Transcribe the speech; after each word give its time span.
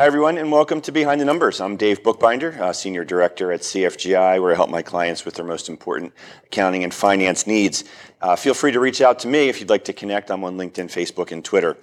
Hi, 0.00 0.06
everyone, 0.06 0.38
and 0.38 0.52
welcome 0.52 0.80
to 0.82 0.92
Behind 0.92 1.20
the 1.20 1.24
Numbers. 1.24 1.60
I'm 1.60 1.76
Dave 1.76 2.04
Bookbinder, 2.04 2.56
uh, 2.62 2.72
Senior 2.72 3.02
Director 3.02 3.50
at 3.50 3.62
CFGI, 3.62 4.40
where 4.40 4.52
I 4.52 4.54
help 4.54 4.70
my 4.70 4.80
clients 4.80 5.24
with 5.24 5.34
their 5.34 5.44
most 5.44 5.68
important 5.68 6.12
accounting 6.44 6.84
and 6.84 6.94
finance 6.94 7.48
needs. 7.48 7.82
Uh, 8.20 8.36
feel 8.36 8.54
free 8.54 8.70
to 8.70 8.78
reach 8.78 9.00
out 9.00 9.18
to 9.18 9.26
me 9.26 9.48
if 9.48 9.58
you'd 9.58 9.70
like 9.70 9.82
to 9.86 9.92
connect. 9.92 10.30
I'm 10.30 10.44
on 10.44 10.56
LinkedIn, 10.56 10.84
Facebook, 10.84 11.32
and 11.32 11.44
Twitter. 11.44 11.76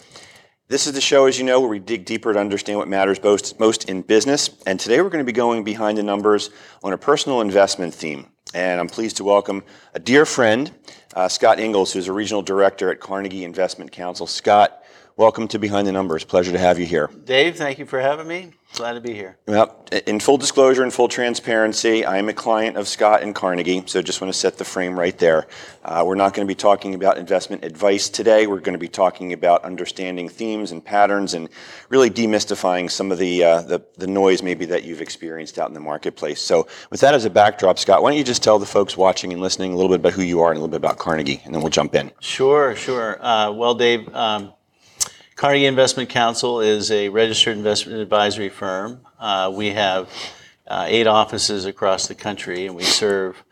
This 0.69 0.87
is 0.87 0.93
the 0.93 1.01
show, 1.01 1.25
as 1.25 1.37
you 1.37 1.43
know, 1.43 1.59
where 1.59 1.67
we 1.67 1.77
dig 1.77 2.05
deeper 2.05 2.31
to 2.31 2.39
understand 2.39 2.79
what 2.79 2.87
matters 2.87 3.21
most 3.21 3.59
most 3.59 3.89
in 3.89 4.01
business. 4.01 4.49
And 4.65 4.79
today 4.79 5.01
we're 5.01 5.09
going 5.09 5.25
to 5.25 5.29
be 5.29 5.35
going 5.35 5.65
behind 5.65 5.97
the 5.97 6.03
numbers 6.03 6.51
on 6.85 6.93
a 6.93 6.97
personal 6.97 7.41
investment 7.41 7.93
theme. 7.93 8.27
And 8.53 8.79
I'm 8.79 8.87
pleased 8.87 9.17
to 9.17 9.25
welcome 9.25 9.61
a 9.93 9.99
dear 9.99 10.25
friend, 10.25 10.71
uh, 11.15 11.27
Scott 11.27 11.59
Inglis, 11.59 11.91
who's 11.91 12.07
a 12.07 12.13
Regional 12.13 12.41
Director 12.41 12.89
at 12.91 13.01
Carnegie 13.01 13.43
Investment 13.43 13.91
Counsel. 13.91 14.25
Scott, 14.25 14.81
welcome 15.17 15.47
to 15.47 15.59
Behind 15.59 15.87
the 15.87 15.91
Numbers. 15.91 16.23
Pleasure 16.23 16.51
to 16.51 16.57
have 16.57 16.77
you 16.79 16.85
here. 16.85 17.09
Dave, 17.23 17.55
thank 17.55 17.79
you 17.79 17.85
for 17.85 17.99
having 17.99 18.27
me. 18.27 18.51
Glad 18.73 18.93
to 18.93 19.01
be 19.01 19.13
here. 19.13 19.37
Well, 19.47 19.85
in 20.05 20.19
full 20.19 20.37
disclosure 20.37 20.83
and 20.83 20.93
full 20.93 21.07
transparency, 21.07 22.03
I 22.03 22.17
am 22.17 22.27
a 22.27 22.33
client 22.33 22.75
of 22.75 22.89
Scott 22.89 23.23
and 23.23 23.33
Carnegie, 23.33 23.83
so 23.85 24.01
just 24.01 24.19
want 24.19 24.33
to 24.33 24.37
set 24.37 24.57
the 24.57 24.65
frame 24.65 24.99
right 24.99 25.17
there. 25.17 25.47
Uh, 25.85 26.03
we're 26.05 26.15
not 26.15 26.33
going 26.33 26.45
to 26.45 26.51
be 26.51 26.55
talking 26.55 26.93
about 26.93 27.17
investment 27.17 27.63
advice 27.63 28.09
today. 28.09 28.47
We're 28.47 28.59
going 28.59 28.73
to 28.73 28.79
be 28.79 28.89
talking 28.89 29.31
about 29.31 29.63
understanding 29.63 30.27
themes 30.27 30.73
and 30.73 30.83
patterns 30.83 31.33
and 31.33 31.47
really 31.87 32.09
demystifying 32.09 32.91
some 32.91 33.13
of 33.13 33.19
uh, 33.19 33.21
the 33.21 33.81
the 33.97 34.07
noise 34.07 34.43
maybe 34.43 34.65
that 34.65 34.83
you've 34.83 35.01
experienced 35.01 35.57
out 35.57 35.69
in 35.69 35.73
the 35.73 35.79
marketplace. 35.79 36.41
So, 36.41 36.67
with 36.89 36.99
that 36.99 37.13
as 37.13 37.23
a 37.23 37.29
backdrop, 37.29 37.79
Scott, 37.79 38.03
why 38.03 38.09
don't 38.09 38.17
you 38.17 38.25
just 38.25 38.43
tell 38.43 38.59
the 38.59 38.65
folks 38.65 38.97
watching 38.97 39.31
and 39.31 39.41
listening 39.41 39.71
a 39.71 39.75
little 39.77 39.89
bit 39.89 40.01
about 40.01 40.13
who 40.13 40.23
you 40.23 40.41
are 40.41 40.49
and 40.49 40.57
a 40.57 40.59
little 40.59 40.71
bit 40.71 40.77
about 40.77 40.97
Carnegie, 40.97 41.41
and 41.45 41.55
then 41.55 41.61
we'll 41.61 41.69
jump 41.69 41.95
in. 41.95 42.11
Sure. 42.19 42.75
Sure. 42.75 43.23
Uh, 43.23 43.51
well, 43.51 43.73
Dave, 43.75 44.13
um, 44.13 44.51
Carnegie 45.35 45.65
Investment 45.65 46.07
Counsel 46.07 46.61
is 46.61 46.91
a 46.91 47.09
registered 47.09 47.57
investment 47.57 47.99
advisory 47.99 48.47
firm. 48.47 49.01
Uh, 49.19 49.51
we 49.53 49.71
have 49.71 50.09
uh, 50.65 50.85
eight 50.87 51.07
offices 51.07 51.65
across 51.65 52.07
the 52.07 52.15
country, 52.15 52.67
and 52.67 52.73
we 52.73 52.83
serve 52.83 53.43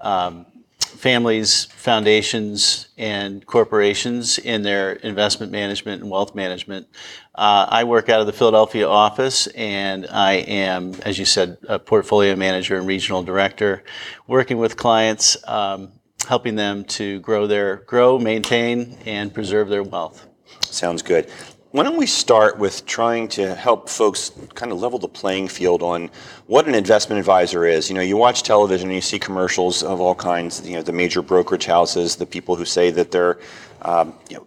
um, 0.00 0.46
families, 0.80 1.66
foundations, 1.66 2.88
and 2.98 3.46
corporations 3.46 4.38
in 4.38 4.62
their 4.62 4.94
investment 4.94 5.52
management 5.52 6.02
and 6.02 6.10
wealth 6.10 6.34
management. 6.34 6.88
Uh, 7.36 7.66
I 7.68 7.84
work 7.84 8.08
out 8.08 8.18
of 8.18 8.26
the 8.26 8.32
Philadelphia 8.32 8.88
office, 8.88 9.46
and 9.48 10.08
I 10.10 10.32
am, 10.32 10.94
as 11.02 11.20
you 11.20 11.24
said, 11.24 11.56
a 11.68 11.78
portfolio 11.78 12.34
manager 12.34 12.76
and 12.76 12.84
regional 12.84 13.22
director, 13.22 13.84
working 14.26 14.58
with 14.58 14.76
clients, 14.76 15.36
um, 15.46 15.92
helping 16.26 16.56
them 16.56 16.82
to 16.86 17.20
grow 17.20 17.46
their 17.46 17.76
grow, 17.76 18.18
maintain, 18.18 18.98
and 19.06 19.32
preserve 19.32 19.68
their 19.68 19.84
wealth. 19.84 20.28
Sounds 20.60 21.02
good. 21.02 21.30
Why 21.70 21.82
don't 21.82 21.98
we 21.98 22.06
start 22.06 22.58
with 22.58 22.86
trying 22.86 23.28
to 23.28 23.54
help 23.54 23.90
folks 23.90 24.32
kind 24.54 24.72
of 24.72 24.80
level 24.80 24.98
the 24.98 25.08
playing 25.08 25.48
field 25.48 25.82
on 25.82 26.10
what 26.46 26.66
an 26.66 26.74
investment 26.74 27.18
advisor 27.18 27.66
is. 27.66 27.90
You 27.90 27.94
know, 27.94 28.00
you 28.00 28.16
watch 28.16 28.42
television, 28.42 28.88
and 28.88 28.94
you 28.94 29.02
see 29.02 29.18
commercials 29.18 29.82
of 29.82 30.00
all 30.00 30.14
kinds, 30.14 30.66
you 30.66 30.76
know, 30.76 30.82
the 30.82 30.92
major 30.92 31.20
brokerage 31.20 31.66
houses, 31.66 32.16
the 32.16 32.24
people 32.24 32.56
who 32.56 32.64
say 32.64 32.90
that 32.92 33.10
they're 33.10 33.38
um, 33.82 34.14
you 34.30 34.36
know, 34.36 34.46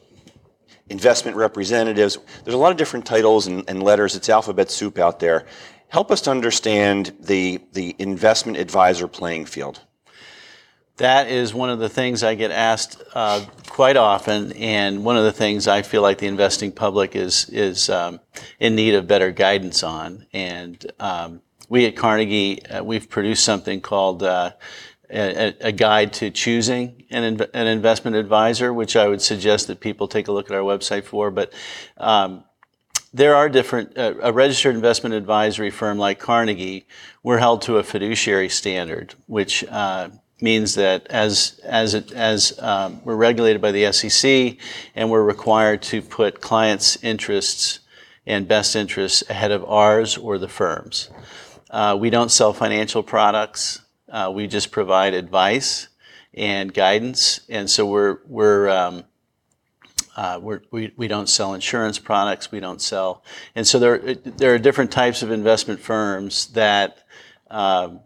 investment 0.89 1.37
representatives. 1.37 2.17
There's 2.43 2.55
a 2.55 2.57
lot 2.57 2.71
of 2.71 2.77
different 2.77 3.05
titles 3.05 3.47
and 3.47 3.83
letters. 3.83 4.15
It's 4.15 4.27
alphabet 4.27 4.71
soup 4.71 4.97
out 4.97 5.19
there. 5.19 5.45
Help 5.87 6.09
us 6.09 6.21
to 6.21 6.31
understand 6.31 7.13
the, 7.19 7.59
the 7.73 7.95
investment 7.99 8.57
advisor 8.57 9.07
playing 9.07 9.45
field. 9.45 9.81
That 10.97 11.29
is 11.29 11.53
one 11.53 11.69
of 11.69 11.79
the 11.79 11.89
things 11.89 12.23
I 12.23 12.35
get 12.35 12.51
asked 12.51 13.01
quite 13.69 13.97
often, 13.97 14.51
and 14.53 15.03
one 15.03 15.17
of 15.17 15.23
the 15.23 15.31
things 15.31 15.67
I 15.67 15.81
feel 15.81 16.01
like 16.01 16.19
the 16.19 16.27
investing 16.27 16.71
public 16.71 17.15
is 17.15 17.49
is 17.49 17.89
in 18.59 18.75
need 18.75 18.95
of 18.95 19.07
better 19.07 19.31
guidance 19.31 19.83
on. 19.83 20.27
And 20.33 20.91
um, 20.99 21.41
we 21.69 21.85
at 21.85 21.95
Carnegie, 21.95 22.61
we've 22.83 23.09
produced 23.09 23.43
something 23.43 23.81
called 23.81 24.21
a 24.23 24.55
Guide 25.75 26.13
to 26.13 26.29
Choosing 26.29 27.03
an 27.09 27.41
an 27.53 27.67
Investment 27.67 28.15
Advisor, 28.15 28.73
which 28.73 28.95
I 28.95 29.07
would 29.07 29.21
suggest 29.21 29.67
that 29.67 29.79
people 29.79 30.07
take 30.07 30.27
a 30.27 30.31
look 30.31 30.49
at 30.49 30.55
our 30.55 30.63
website 30.63 31.03
for. 31.03 31.31
But 31.31 31.53
um, 31.97 32.43
there 33.13 33.35
are 33.35 33.49
different 33.49 33.97
uh, 33.97 34.15
a 34.21 34.31
registered 34.31 34.75
investment 34.75 35.15
advisory 35.15 35.69
firm 35.69 35.97
like 35.97 36.19
Carnegie, 36.19 36.87
we're 37.23 37.39
held 37.39 37.61
to 37.63 37.77
a 37.77 37.83
fiduciary 37.83 38.49
standard, 38.49 39.15
which 39.27 39.65
means 40.41 40.75
that 40.75 41.07
as 41.07 41.59
as 41.63 41.93
it, 41.93 42.11
as 42.11 42.57
um, 42.59 43.01
we're 43.03 43.15
regulated 43.15 43.61
by 43.61 43.71
the 43.71 43.91
SEC, 43.91 44.57
and 44.95 45.09
we're 45.09 45.23
required 45.23 45.81
to 45.83 46.01
put 46.01 46.41
clients' 46.41 47.01
interests 47.03 47.79
and 48.25 48.47
best 48.47 48.75
interests 48.75 49.23
ahead 49.29 49.51
of 49.51 49.63
ours 49.65 50.17
or 50.17 50.37
the 50.37 50.47
firm's. 50.47 51.09
Uh, 51.69 51.97
we 51.99 52.09
don't 52.09 52.29
sell 52.29 52.53
financial 52.53 53.01
products. 53.01 53.81
Uh, 54.09 54.31
we 54.33 54.45
just 54.47 54.71
provide 54.71 55.13
advice 55.13 55.87
and 56.33 56.73
guidance. 56.73 57.41
And 57.49 57.69
so 57.69 57.85
we're 57.85 58.69
um, 58.69 59.03
uh, 60.15 60.39
we're 60.41 60.61
we 60.71 60.93
We 60.97 61.07
don't 61.07 61.29
sell 61.29 61.53
insurance 61.53 61.97
products. 61.97 62.51
We 62.51 62.59
don't 62.59 62.81
sell, 62.81 63.23
and 63.55 63.65
so 63.65 63.79
there 63.79 63.97
there 64.15 64.53
are 64.53 64.59
different 64.59 64.91
types 64.91 65.23
of 65.23 65.31
investment 65.31 65.79
firms 65.79 66.47
that 66.47 67.05
um, 67.49 68.01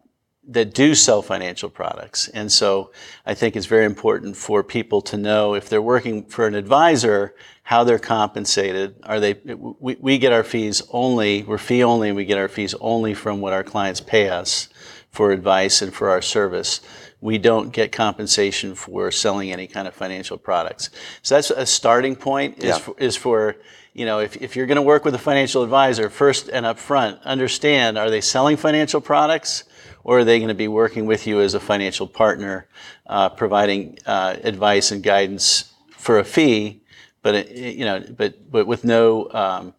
do 0.51 0.95
sell 0.95 1.22
financial 1.22 1.69
products. 1.69 2.28
And 2.28 2.51
so 2.51 2.91
I 3.25 3.33
think 3.33 3.56
it's 3.56 3.66
very 3.66 3.85
important 3.85 4.38
for 4.38 4.63
people 4.63 5.01
to 5.01 5.17
know 5.17 5.56
if 5.56 5.69
they're 5.69 5.81
working 5.81 6.25
for 6.25 6.45
an 6.47 6.56
advisor, 6.56 7.33
how 7.63 7.83
they're 7.83 8.00
compensated. 8.00 8.95
Are 9.03 9.19
they, 9.19 9.34
we 9.34 9.97
we 10.00 10.17
get 10.17 10.31
our 10.31 10.44
fees 10.44 10.84
only, 10.91 11.44
we're 11.44 11.57
fee 11.57 11.84
only, 11.84 12.09
and 12.09 12.16
we 12.16 12.25
get 12.25 12.38
our 12.38 12.47
fees 12.47 12.75
only 12.79 13.13
from 13.13 13.41
what 13.41 13.53
our 13.53 13.63
clients 13.63 14.01
pay 14.01 14.29
us 14.29 14.69
for 15.09 15.31
advice 15.31 15.81
and 15.81 15.94
for 15.94 16.09
our 16.09 16.22
service. 16.22 16.81
We 17.22 17.38
don't 17.39 17.72
get 17.73 17.91
compensation 17.91 18.75
for 18.75 19.11
selling 19.11 19.51
any 19.51 19.67
kind 19.67 19.88
of 19.88 19.95
financial 19.95 20.38
products. 20.38 20.91
So 21.23 21.35
that's 21.35 21.50
a 21.50 21.66
starting 21.66 22.16
point. 22.16 22.59
Is, 22.59 22.66
yeah 22.66 22.78
for, 22.78 22.95
is 23.00 23.16
for, 23.16 23.55
you 23.94 24.05
know, 24.05 24.19
If 24.19 24.35
if 24.41 24.55
you're 24.55 24.67
going 24.67 24.75
to 24.75 24.81
work 24.84 25.05
with 25.05 25.16
a 25.16 25.23
financial 25.31 25.63
advisor, 25.63 26.09
first 26.09 26.50
and 26.50 26.66
upfront, 26.66 27.22
understand, 27.23 27.97
are 27.97 28.11
they 28.11 28.22
selling 28.22 28.57
financial 28.57 29.01
products, 29.01 29.63
or 30.05 30.19
are 30.19 30.23
they 30.23 30.39
going 30.39 30.47
to 30.47 30.53
be 30.53 30.69
working 30.69 31.05
with 31.05 31.27
you 31.27 31.41
as 31.41 31.55
a 31.55 31.59
financial 31.59 32.07
partner, 32.07 32.67
uh, 33.07 33.27
providing 33.27 33.97
uh, 34.05 34.38
advice 34.43 34.91
and 34.91 35.03
guidance 35.03 35.73
for 35.89 36.19
a 36.19 36.23
fee, 36.23 36.81
but 37.21 37.35
uh, 37.35 37.43
you 37.51 37.83
know, 37.83 38.01
but 38.16 38.49
but 38.49 38.67
with 38.67 38.85
no 38.85 39.29
um, 39.31 39.73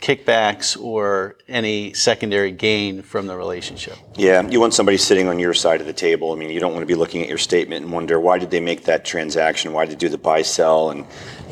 kickbacks 0.00 0.80
or 0.80 1.36
any 1.48 1.92
secondary 1.92 2.50
gain 2.50 3.02
from 3.02 3.26
the 3.26 3.36
relationship? 3.36 3.96
Yeah. 4.16 4.46
You 4.48 4.58
want 4.58 4.72
somebody 4.72 4.96
sitting 4.96 5.28
on 5.28 5.38
your 5.38 5.52
side 5.52 5.80
of 5.80 5.86
the 5.86 5.92
table. 5.92 6.32
I 6.32 6.36
mean, 6.36 6.50
you 6.50 6.60
don't 6.60 6.72
want 6.72 6.82
to 6.82 6.86
be 6.86 6.94
looking 6.94 7.20
at 7.20 7.28
your 7.28 7.38
statement 7.38 7.84
and 7.84 7.92
wonder, 7.92 8.18
why 8.18 8.38
did 8.38 8.50
they 8.50 8.60
make 8.60 8.84
that 8.84 9.04
transaction? 9.04 9.72
Why 9.72 9.84
did 9.84 9.92
they 9.92 9.98
do 9.98 10.08
the 10.08 10.18
buy-sell, 10.18 10.90
and 10.90 11.04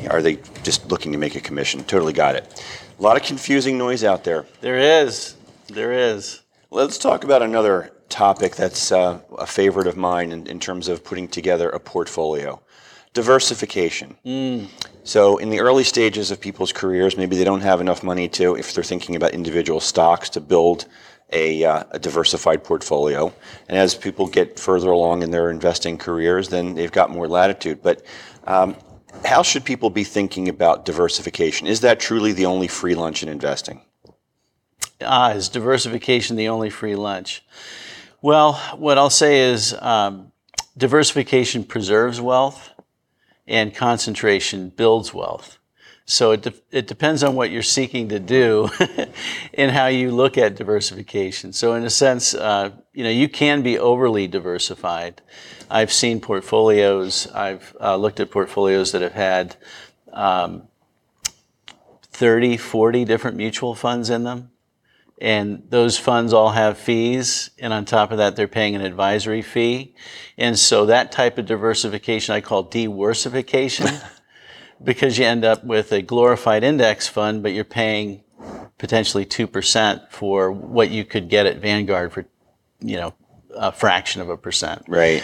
are 0.09 0.21
they 0.21 0.37
just 0.63 0.89
looking 0.89 1.11
to 1.11 1.17
make 1.17 1.35
a 1.35 1.41
commission? 1.41 1.83
Totally 1.83 2.13
got 2.13 2.35
it. 2.35 2.63
A 2.97 3.01
lot 3.01 3.15
of 3.15 3.21
confusing 3.21 3.77
noise 3.77 4.03
out 4.03 4.23
there. 4.23 4.45
There 4.61 5.03
is. 5.03 5.35
There 5.67 5.91
is. 5.91 6.41
Let's 6.71 6.97
talk 6.97 7.23
about 7.23 7.43
another 7.43 7.91
topic 8.09 8.55
that's 8.55 8.91
a 8.91 9.21
favorite 9.45 9.87
of 9.87 9.97
mine 9.97 10.31
in 10.31 10.59
terms 10.59 10.87
of 10.87 11.03
putting 11.03 11.27
together 11.27 11.69
a 11.69 11.79
portfolio. 11.79 12.61
Diversification. 13.13 14.15
So 15.03 15.37
in 15.37 15.49
the 15.49 15.59
early 15.59 15.83
stages 15.83 16.31
of 16.31 16.39
people's 16.39 16.71
careers, 16.71 17.17
maybe 17.17 17.35
they 17.35 17.43
don't 17.43 17.61
have 17.61 17.81
enough 17.81 18.03
money 18.03 18.27
to, 18.29 18.55
if 18.55 18.73
they're 18.73 18.83
thinking 18.83 19.15
about 19.15 19.31
individual 19.31 19.79
stocks, 19.79 20.29
to 20.31 20.41
build 20.41 20.85
a 21.33 21.83
diversified 21.99 22.63
portfolio. 22.63 23.33
And 23.67 23.77
as 23.77 23.95
people 23.95 24.27
get 24.27 24.59
further 24.59 24.91
along 24.91 25.23
in 25.23 25.31
their 25.31 25.49
investing 25.49 25.97
careers, 25.97 26.49
then 26.49 26.75
they've 26.75 26.91
got 26.91 27.09
more 27.09 27.27
latitude. 27.27 27.81
But 27.81 28.05
um, 28.45 28.75
how 29.25 29.41
should 29.41 29.65
people 29.65 29.89
be 29.89 30.03
thinking 30.03 30.47
about 30.47 30.85
diversification? 30.85 31.67
Is 31.67 31.81
that 31.81 31.99
truly 31.99 32.33
the 32.33 32.45
only 32.45 32.67
free 32.67 32.95
lunch 32.95 33.23
in 33.23 33.29
investing? 33.29 33.81
Ah, 35.01 35.31
Is 35.31 35.49
diversification 35.49 36.37
the 36.37 36.49
only 36.49 36.69
free 36.69 36.95
lunch? 36.95 37.43
Well, 38.21 38.53
what 38.75 38.97
I'll 38.97 39.11
say 39.11 39.51
is 39.51 39.75
um, 39.79 40.31
diversification 40.75 41.63
preserves 41.63 42.19
wealth, 42.19 42.71
and 43.47 43.73
concentration 43.73 44.69
builds 44.69 45.13
wealth. 45.13 45.59
So 46.05 46.31
it 46.31 46.47
it 46.71 46.87
depends 46.87 47.21
on 47.21 47.35
what 47.35 47.51
you're 47.51 47.61
seeking 47.61 48.09
to 48.09 48.19
do 48.19 48.69
and 49.53 49.71
how 49.71 49.87
you 49.87 50.11
look 50.11 50.37
at 50.37 50.55
diversification. 50.55 51.53
So 51.53 51.75
in 51.75 51.83
a 51.83 51.89
sense, 51.89 52.33
uh, 52.33 52.71
you 52.93 53.03
know, 53.03 53.09
you 53.09 53.29
can 53.29 53.61
be 53.61 53.77
overly 53.77 54.25
diversified. 54.25 55.21
I've 55.69 55.91
seen 55.91 56.19
portfolios, 56.19 57.27
I've 57.27 57.75
uh, 57.79 57.97
looked 57.97 58.19
at 58.19 58.31
portfolios 58.31 58.93
that 58.93 59.01
have 59.01 59.13
had 59.13 59.57
um, 60.13 60.63
30, 62.13 62.57
40 62.57 63.05
different 63.05 63.37
mutual 63.37 63.75
funds 63.75 64.09
in 64.09 64.23
them, 64.23 64.49
and 65.19 65.63
those 65.69 65.97
funds 65.97 66.31
all 66.31 66.51
have 66.51 66.77
fees, 66.77 67.49
and 67.59 67.73
on 67.73 67.85
top 67.85 68.11
of 68.11 68.17
that, 68.17 68.35
they're 68.35 68.47
paying 68.47 68.75
an 68.75 68.81
advisory 68.81 69.41
fee. 69.41 69.95
And 70.37 70.57
so 70.57 70.85
that 70.85 71.11
type 71.11 71.37
of 71.37 71.47
diversification 71.47 72.35
I 72.35 72.41
call 72.41 72.63
de-worsification 72.63 74.03
because 74.83 75.17
you 75.17 75.25
end 75.25 75.43
up 75.43 75.63
with 75.63 75.91
a 75.91 76.03
glorified 76.03 76.63
index 76.63 77.07
fund, 77.07 77.41
but 77.41 77.53
you're 77.53 77.63
paying 77.63 78.23
potentially 78.77 79.25
2% 79.25 80.11
for 80.11 80.51
what 80.51 80.91
you 80.91 81.03
could 81.03 81.29
get 81.29 81.47
at 81.47 81.57
Vanguard 81.57 82.13
for, 82.13 82.25
you 82.79 82.97
know, 82.97 83.13
a 83.55 83.71
fraction 83.71 84.21
of 84.21 84.29
a 84.29 84.37
percent. 84.37 84.83
Right. 84.87 85.23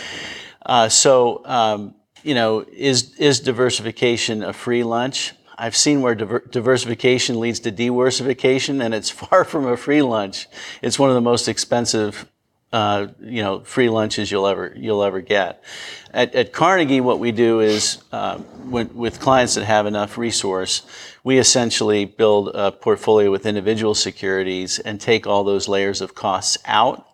Uh, 0.66 0.90
so, 0.90 1.46
um, 1.46 1.94
you 2.24 2.34
know, 2.34 2.66
is, 2.72 3.14
is 3.20 3.42
diversification 3.42 4.42
a 4.42 4.54
free 4.54 4.84
lunch? 4.84 5.34
I've 5.64 5.78
seen 5.78 6.02
where 6.02 6.14
diver- 6.14 6.44
diversification 6.52 7.40
leads 7.40 7.62
to 7.62 7.72
diversification, 7.72 8.82
and 8.82 8.94
it's 8.94 9.10
far 9.22 9.46
from 9.46 9.66
a 9.66 9.78
free 9.78 10.02
lunch. 10.02 10.48
It's 10.82 11.00
one 11.00 11.10
of 11.10 11.16
the 11.16 11.22
most 11.22 11.48
expensive, 11.48 12.30
uh, 12.74 13.08
you 13.22 13.42
know, 13.42 13.62
free 13.62 13.88
lunches 13.88 14.30
you'll 14.30 14.46
ever 14.46 14.74
you'll 14.76 15.04
ever 15.04 15.22
get. 15.22 15.64
At, 16.12 16.36
at 16.36 16.52
Carnegie, 16.52 17.00
what 17.00 17.20
we 17.20 17.32
do 17.32 17.62
is 17.62 18.04
um, 18.12 18.42
when, 18.70 18.94
with 18.94 19.22
clients 19.22 19.56
that 19.56 19.64
have 19.64 19.86
enough 19.86 20.18
resource, 20.18 20.82
we 21.24 21.38
essentially 21.38 22.04
build 22.04 22.50
a 22.50 22.74
portfolio 22.74 23.32
with 23.32 23.46
individual 23.46 23.96
securities 23.96 24.80
and 24.80 25.00
take 25.00 25.26
all 25.26 25.46
those 25.46 25.70
layers 25.70 26.02
of 26.02 26.14
costs 26.14 26.58
out 26.66 27.08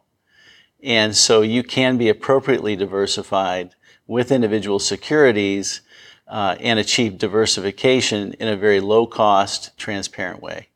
and 0.81 1.15
so 1.15 1.41
you 1.41 1.61
can 1.61 1.97
be 1.97 2.07
appropriately 2.09 2.75
diversified 2.75 3.75
with 4.07 4.31
individual 4.31 4.79
securities 4.79 5.81
uh, 6.29 6.55
and 6.59 6.79
achieve 6.79 7.17
diversification 7.17 8.33
in 8.33 8.47
a 8.47 8.55
very 8.55 8.79
low 8.79 9.05
cost, 9.07 9.75
transparent 9.77 10.41
way. 10.41 10.67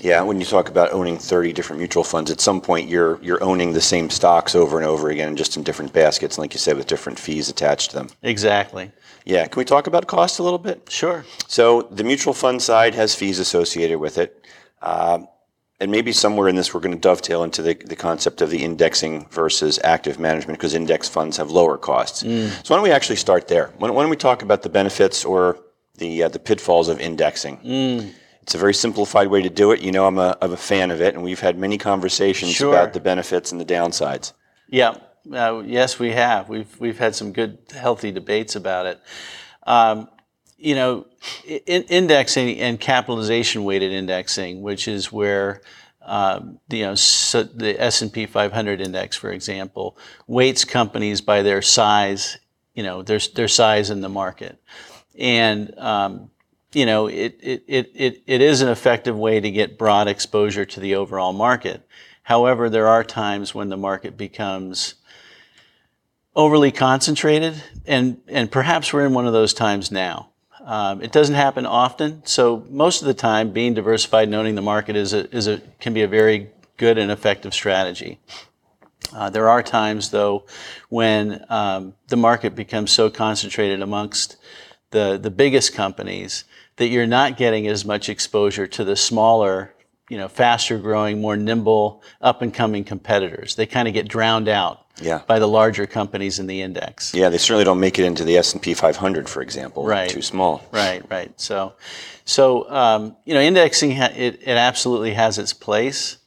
Yeah, 0.00 0.20
when 0.22 0.40
you 0.40 0.46
talk 0.46 0.68
about 0.68 0.92
owning 0.92 1.16
30 1.16 1.52
different 1.52 1.78
mutual 1.78 2.02
funds, 2.02 2.30
at 2.30 2.40
some 2.40 2.60
point 2.60 2.88
you're 2.88 3.22
you're 3.22 3.42
owning 3.42 3.72
the 3.72 3.80
same 3.80 4.10
stocks 4.10 4.56
over 4.56 4.76
and 4.76 4.86
over 4.86 5.10
again, 5.10 5.36
just 5.36 5.56
in 5.56 5.62
different 5.62 5.92
baskets, 5.92 6.38
like 6.38 6.52
you 6.54 6.58
said, 6.58 6.76
with 6.76 6.88
different 6.88 7.18
fees 7.18 7.48
attached 7.48 7.90
to 7.90 7.96
them. 7.96 8.08
Exactly. 8.22 8.90
Yeah, 9.24 9.46
can 9.46 9.60
we 9.60 9.64
talk 9.64 9.86
about 9.86 10.08
cost 10.08 10.40
a 10.40 10.42
little 10.42 10.58
bit? 10.58 10.90
Sure. 10.90 11.24
So 11.46 11.82
the 11.82 12.02
mutual 12.02 12.34
fund 12.34 12.60
side 12.60 12.94
has 12.96 13.14
fees 13.14 13.38
associated 13.38 13.98
with 13.98 14.18
it. 14.18 14.44
Um, 14.80 15.28
and 15.82 15.90
maybe 15.90 16.12
somewhere 16.12 16.48
in 16.48 16.54
this 16.54 16.72
we're 16.72 16.80
going 16.80 16.94
to 16.94 17.00
dovetail 17.00 17.42
into 17.42 17.60
the, 17.60 17.74
the 17.74 17.96
concept 17.96 18.40
of 18.40 18.50
the 18.50 18.62
indexing 18.62 19.26
versus 19.30 19.80
active 19.82 20.18
management 20.20 20.58
because 20.58 20.74
index 20.74 21.08
funds 21.08 21.36
have 21.36 21.50
lower 21.50 21.76
costs. 21.76 22.20
So 22.20 22.28
why 22.68 22.76
don't 22.76 22.82
we 22.84 22.92
actually 22.92 23.16
start 23.16 23.48
there? 23.48 23.72
Why 23.78 23.88
don't, 23.88 23.96
why 23.96 24.02
don't 24.02 24.10
we 24.10 24.16
talk 24.16 24.42
about 24.42 24.62
the 24.62 24.68
benefits 24.68 25.24
or 25.24 25.58
the 25.98 26.22
uh, 26.22 26.28
the 26.28 26.38
pitfalls 26.38 26.88
of 26.88 27.00
indexing? 27.00 27.58
It's 28.42 28.54
a 28.54 28.58
very 28.58 28.74
simplified 28.74 29.26
way 29.28 29.42
to 29.42 29.50
do 29.50 29.72
it. 29.72 29.80
You 29.80 29.92
know, 29.92 30.06
I'm 30.06 30.18
a, 30.18 30.36
I'm 30.40 30.52
a 30.52 30.56
fan 30.56 30.90
of 30.90 31.00
it, 31.00 31.14
and 31.14 31.22
we've 31.22 31.40
had 31.40 31.58
many 31.58 31.78
conversations 31.78 32.52
Sure. 32.52 32.72
about 32.72 32.92
the 32.92 33.00
benefits 33.00 33.52
and 33.52 33.60
the 33.60 33.64
downsides. 33.64 34.32
Yeah. 34.68 34.94
Uh, 35.32 35.62
yes, 35.64 35.98
we 36.00 36.10
have. 36.12 36.48
We've 36.48 36.80
we've 36.80 36.98
had 36.98 37.14
some 37.14 37.32
good, 37.32 37.58
healthy 37.72 38.10
debates 38.10 38.56
about 38.56 38.86
it. 38.86 39.00
Um, 39.64 40.08
you 40.62 40.74
know, 40.74 41.06
in, 41.44 41.82
indexing 41.84 42.58
and 42.58 42.78
capitalization 42.78 43.64
weighted 43.64 43.92
indexing, 43.92 44.62
which 44.62 44.88
is 44.88 45.10
where 45.10 45.60
um, 46.02 46.58
you 46.68 46.82
know 46.82 46.94
so 46.94 47.42
the 47.42 47.80
S 47.80 48.02
and 48.02 48.12
P 48.12 48.26
500 48.26 48.80
index, 48.80 49.16
for 49.16 49.30
example, 49.30 49.96
weights 50.26 50.64
companies 50.64 51.20
by 51.20 51.42
their 51.42 51.62
size. 51.62 52.38
You 52.74 52.82
know, 52.82 53.02
their 53.02 53.18
their 53.34 53.48
size 53.48 53.90
in 53.90 54.00
the 54.00 54.08
market, 54.08 54.62
and 55.18 55.76
um, 55.78 56.30
you 56.72 56.86
know, 56.86 57.06
it, 57.06 57.38
it, 57.42 57.64
it, 57.94 58.22
it 58.26 58.40
is 58.40 58.62
an 58.62 58.68
effective 58.68 59.16
way 59.16 59.40
to 59.40 59.50
get 59.50 59.78
broad 59.78 60.08
exposure 60.08 60.64
to 60.64 60.80
the 60.80 60.94
overall 60.94 61.32
market. 61.32 61.86
However, 62.22 62.70
there 62.70 62.88
are 62.88 63.04
times 63.04 63.54
when 63.54 63.68
the 63.68 63.76
market 63.76 64.16
becomes 64.16 64.94
overly 66.34 66.72
concentrated, 66.72 67.62
and, 67.84 68.22
and 68.26 68.50
perhaps 68.50 68.92
we're 68.92 69.04
in 69.04 69.12
one 69.12 69.26
of 69.26 69.34
those 69.34 69.52
times 69.52 69.90
now. 69.90 70.31
Um, 70.64 71.02
it 71.02 71.10
doesn't 71.10 71.34
happen 71.34 71.66
often, 71.66 72.22
so 72.24 72.64
most 72.70 73.02
of 73.02 73.06
the 73.06 73.14
time, 73.14 73.50
being 73.50 73.74
diversified 73.74 74.28
and 74.28 74.34
owning 74.34 74.54
the 74.54 74.62
market 74.62 74.94
is 74.94 75.12
a, 75.12 75.28
is 75.34 75.48
a, 75.48 75.60
can 75.80 75.92
be 75.92 76.02
a 76.02 76.08
very 76.08 76.50
good 76.76 76.98
and 76.98 77.10
effective 77.10 77.52
strategy. 77.52 78.20
Uh, 79.12 79.28
there 79.28 79.48
are 79.48 79.62
times, 79.62 80.10
though, 80.10 80.44
when 80.88 81.44
um, 81.48 81.94
the 82.08 82.16
market 82.16 82.54
becomes 82.54 82.92
so 82.92 83.10
concentrated 83.10 83.82
amongst 83.82 84.36
the, 84.90 85.18
the 85.20 85.30
biggest 85.30 85.74
companies 85.74 86.44
that 86.76 86.86
you're 86.86 87.06
not 87.06 87.36
getting 87.36 87.66
as 87.66 87.84
much 87.84 88.08
exposure 88.08 88.66
to 88.66 88.84
the 88.84 88.96
smaller, 88.96 89.74
you 90.12 90.18
know, 90.18 90.28
faster 90.28 90.76
growing, 90.78 91.22
more 91.22 91.38
nimble, 91.38 92.02
up 92.20 92.42
and 92.42 92.52
coming 92.52 92.84
competitors. 92.84 93.54
They 93.54 93.64
kind 93.64 93.88
of 93.88 93.94
get 93.94 94.08
drowned 94.08 94.46
out 94.46 94.84
Yeah. 95.00 95.22
by 95.26 95.38
the 95.38 95.48
larger 95.48 95.86
companies 95.86 96.38
in 96.38 96.46
the 96.46 96.60
index. 96.60 97.14
Yeah, 97.14 97.30
they 97.30 97.38
certainly 97.38 97.64
don't 97.64 97.80
make 97.80 97.98
it 97.98 98.04
into 98.04 98.22
the 98.22 98.36
S&P 98.36 98.74
500, 98.74 99.26
for 99.26 99.40
example. 99.40 99.86
Right. 99.86 100.10
Too 100.10 100.20
small. 100.20 100.62
Right, 100.70 101.02
right. 101.10 101.32
So, 101.40 101.72
so 102.26 102.70
um, 102.70 103.16
you 103.24 103.32
know, 103.32 103.40
indexing 103.40 103.92
ha- 103.96 104.12
it, 104.14 104.40
it 104.42 104.48
absolutely 104.58 105.14
has 105.14 105.38
its 105.38 105.54
place, 105.54 106.18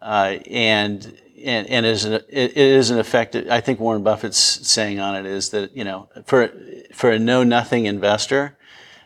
uh, 0.00 0.38
and 0.50 1.16
and 1.44 1.68
and 1.68 1.86
is 1.86 2.04
an, 2.04 2.14
it, 2.14 2.24
it 2.28 2.56
is 2.56 2.90
an 2.90 2.98
effective. 2.98 3.48
I 3.48 3.60
think 3.60 3.78
Warren 3.78 4.02
Buffett's 4.02 4.36
saying 4.68 4.98
on 4.98 5.14
it 5.14 5.26
is 5.26 5.50
that 5.50 5.76
you 5.76 5.84
know 5.84 6.08
for 6.26 6.50
for 6.92 7.12
a 7.12 7.20
know 7.20 7.44
nothing 7.44 7.86
investor, 7.86 8.58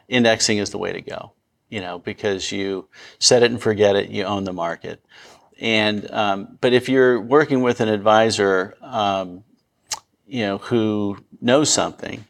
indexing 0.09 0.57
is 0.57 0.71
the 0.71 0.79
way 0.79 0.95
to 0.95 1.03
go. 1.03 1.33
You 1.69 1.81
know, 1.81 1.99
because 1.99 2.53
you 2.53 2.89
set 3.19 3.43
it 3.43 3.51
and 3.51 3.61
forget 3.61 3.97
it, 3.97 4.11
you 4.11 4.23
own 4.25 4.45
the 4.45 4.53
market. 4.53 5.03
And 5.59 6.11
um, 6.11 6.59
but 6.61 6.73
if 6.73 6.89
you're 6.89 7.21
working 7.21 7.63
with 7.63 7.81
an 7.81 7.89
advisor, 7.89 8.75
um, 8.83 9.43
you 10.27 10.43
know, 10.43 10.59
who 10.59 11.19
knows 11.41 11.73
something, 11.73 12.25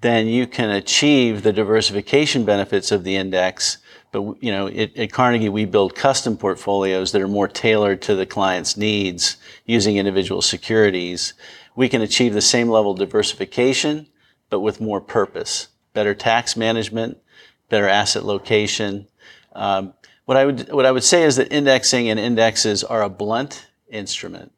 then 0.00 0.26
you 0.26 0.46
can 0.46 0.70
achieve 0.70 1.42
the 1.42 1.52
diversification 1.52 2.44
benefits 2.44 2.92
of 2.92 3.04
the 3.04 3.16
index. 3.16 3.78
But 4.12 4.42
you 4.42 4.52
know, 4.52 4.68
at, 4.68 4.96
at 4.96 5.12
Carnegie, 5.12 5.48
we 5.48 5.64
build 5.64 5.94
custom 5.94 6.36
portfolios 6.36 7.12
that 7.12 7.22
are 7.22 7.28
more 7.28 7.48
tailored 7.48 8.02
to 8.02 8.14
the 8.14 8.26
client's 8.26 8.76
needs 8.76 9.36
using 9.64 9.96
individual 9.96 10.42
securities. 10.42 11.34
We 11.76 11.88
can 11.88 12.02
achieve 12.02 12.34
the 12.34 12.40
same 12.40 12.68
level 12.68 12.92
of 12.92 12.98
diversification, 12.98 14.06
but 14.50 14.60
with 14.60 14.80
more 14.80 15.00
purpose, 15.00 15.68
better 15.92 16.14
tax 16.14 16.56
management, 16.56 17.18
better 17.68 17.88
asset 17.88 18.24
location. 18.24 19.06
Um, 19.52 19.94
what 20.24 20.36
I 20.36 20.46
would 20.46 20.72
what 20.72 20.86
I 20.86 20.92
would 20.92 21.04
say 21.04 21.24
is 21.24 21.36
that 21.36 21.52
indexing 21.52 22.08
and 22.08 22.18
indexes 22.18 22.82
are 22.82 23.02
a 23.02 23.08
blunt 23.08 23.66
instrument. 23.88 24.52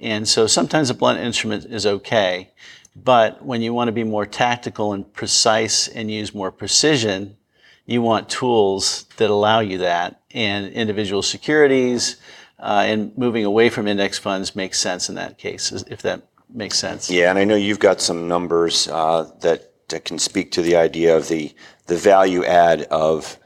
And 0.00 0.28
so 0.28 0.46
sometimes 0.46 0.90
a 0.90 0.94
blunt 0.94 1.20
instrument 1.20 1.64
is 1.64 1.84
okay, 1.86 2.50
but 2.94 3.44
when 3.44 3.62
you 3.62 3.74
want 3.74 3.88
to 3.88 3.92
be 3.92 4.04
more 4.04 4.26
tactical 4.26 4.92
and 4.92 5.10
precise 5.12 5.88
and 5.88 6.10
use 6.10 6.34
more 6.34 6.52
precision, 6.52 7.36
you 7.86 8.02
want 8.02 8.28
tools 8.28 9.04
that 9.16 9.30
allow 9.30 9.60
you 9.60 9.78
that. 9.78 10.20
And 10.32 10.72
individual 10.72 11.22
securities 11.22 12.16
uh, 12.58 12.84
and 12.86 13.16
moving 13.16 13.44
away 13.44 13.70
from 13.70 13.88
index 13.88 14.18
funds 14.18 14.54
makes 14.54 14.78
sense 14.78 15.08
in 15.08 15.14
that 15.14 15.38
case, 15.38 15.72
if 15.88 16.02
that 16.02 16.22
makes 16.52 16.78
sense. 16.78 17.10
Yeah, 17.10 17.30
and 17.30 17.38
I 17.38 17.44
know 17.44 17.56
you've 17.56 17.78
got 17.78 18.00
some 18.00 18.28
numbers 18.28 18.88
uh, 18.88 19.30
that 19.40 19.72
can 20.04 20.18
speak 20.18 20.52
to 20.52 20.62
the 20.62 20.76
idea 20.76 21.16
of 21.16 21.28
the, 21.28 21.54
the 21.86 21.96
value 21.96 22.44
add 22.44 22.82
of 22.84 23.38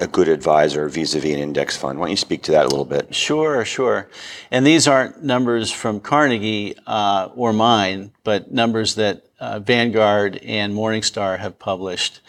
a 0.00 0.06
good 0.06 0.28
advisor 0.28 0.88
vis-a-vis 0.88 1.34
an 1.34 1.40
index 1.40 1.76
fund. 1.76 1.98
Why 1.98 2.06
don't 2.06 2.12
you 2.12 2.16
speak 2.16 2.42
to 2.44 2.52
that 2.52 2.66
a 2.66 2.68
little 2.68 2.84
bit? 2.84 3.14
Sure, 3.14 3.64
sure. 3.64 4.08
And 4.50 4.64
these 4.64 4.86
aren't 4.86 5.22
numbers 5.22 5.72
from 5.72 6.00
Carnegie 6.00 6.76
uh, 6.86 7.30
or 7.34 7.52
mine, 7.52 8.12
but 8.22 8.52
numbers 8.52 8.94
that 8.94 9.26
uh, 9.40 9.58
Vanguard 9.58 10.36
and 10.36 10.72
Morningstar 10.72 11.38
have 11.38 11.58
published. 11.58 12.20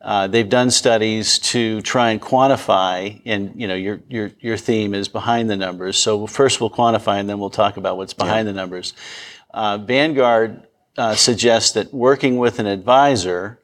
Uh, 0.00 0.26
they've 0.26 0.48
done 0.48 0.70
studies 0.70 1.38
to 1.38 1.80
try 1.80 2.10
and 2.10 2.20
quantify, 2.20 3.22
and 3.24 3.58
you 3.58 3.66
know 3.66 3.74
your 3.74 4.00
your 4.10 4.30
your 4.38 4.56
theme 4.58 4.92
is 4.92 5.08
behind 5.08 5.48
the 5.48 5.56
numbers. 5.56 5.96
So 5.96 6.26
first 6.26 6.60
we'll 6.60 6.68
quantify, 6.68 7.18
and 7.18 7.28
then 7.28 7.38
we'll 7.38 7.48
talk 7.48 7.78
about 7.78 7.96
what's 7.96 8.12
behind 8.12 8.46
the 8.46 8.52
numbers. 8.52 8.92
Uh, 9.54 9.78
Vanguard 9.78 10.66
uh, 10.96 11.14
suggests 11.14 11.72
that 11.72 11.92
working 11.92 12.38
with 12.38 12.58
an 12.58 12.66
advisor 12.66 13.58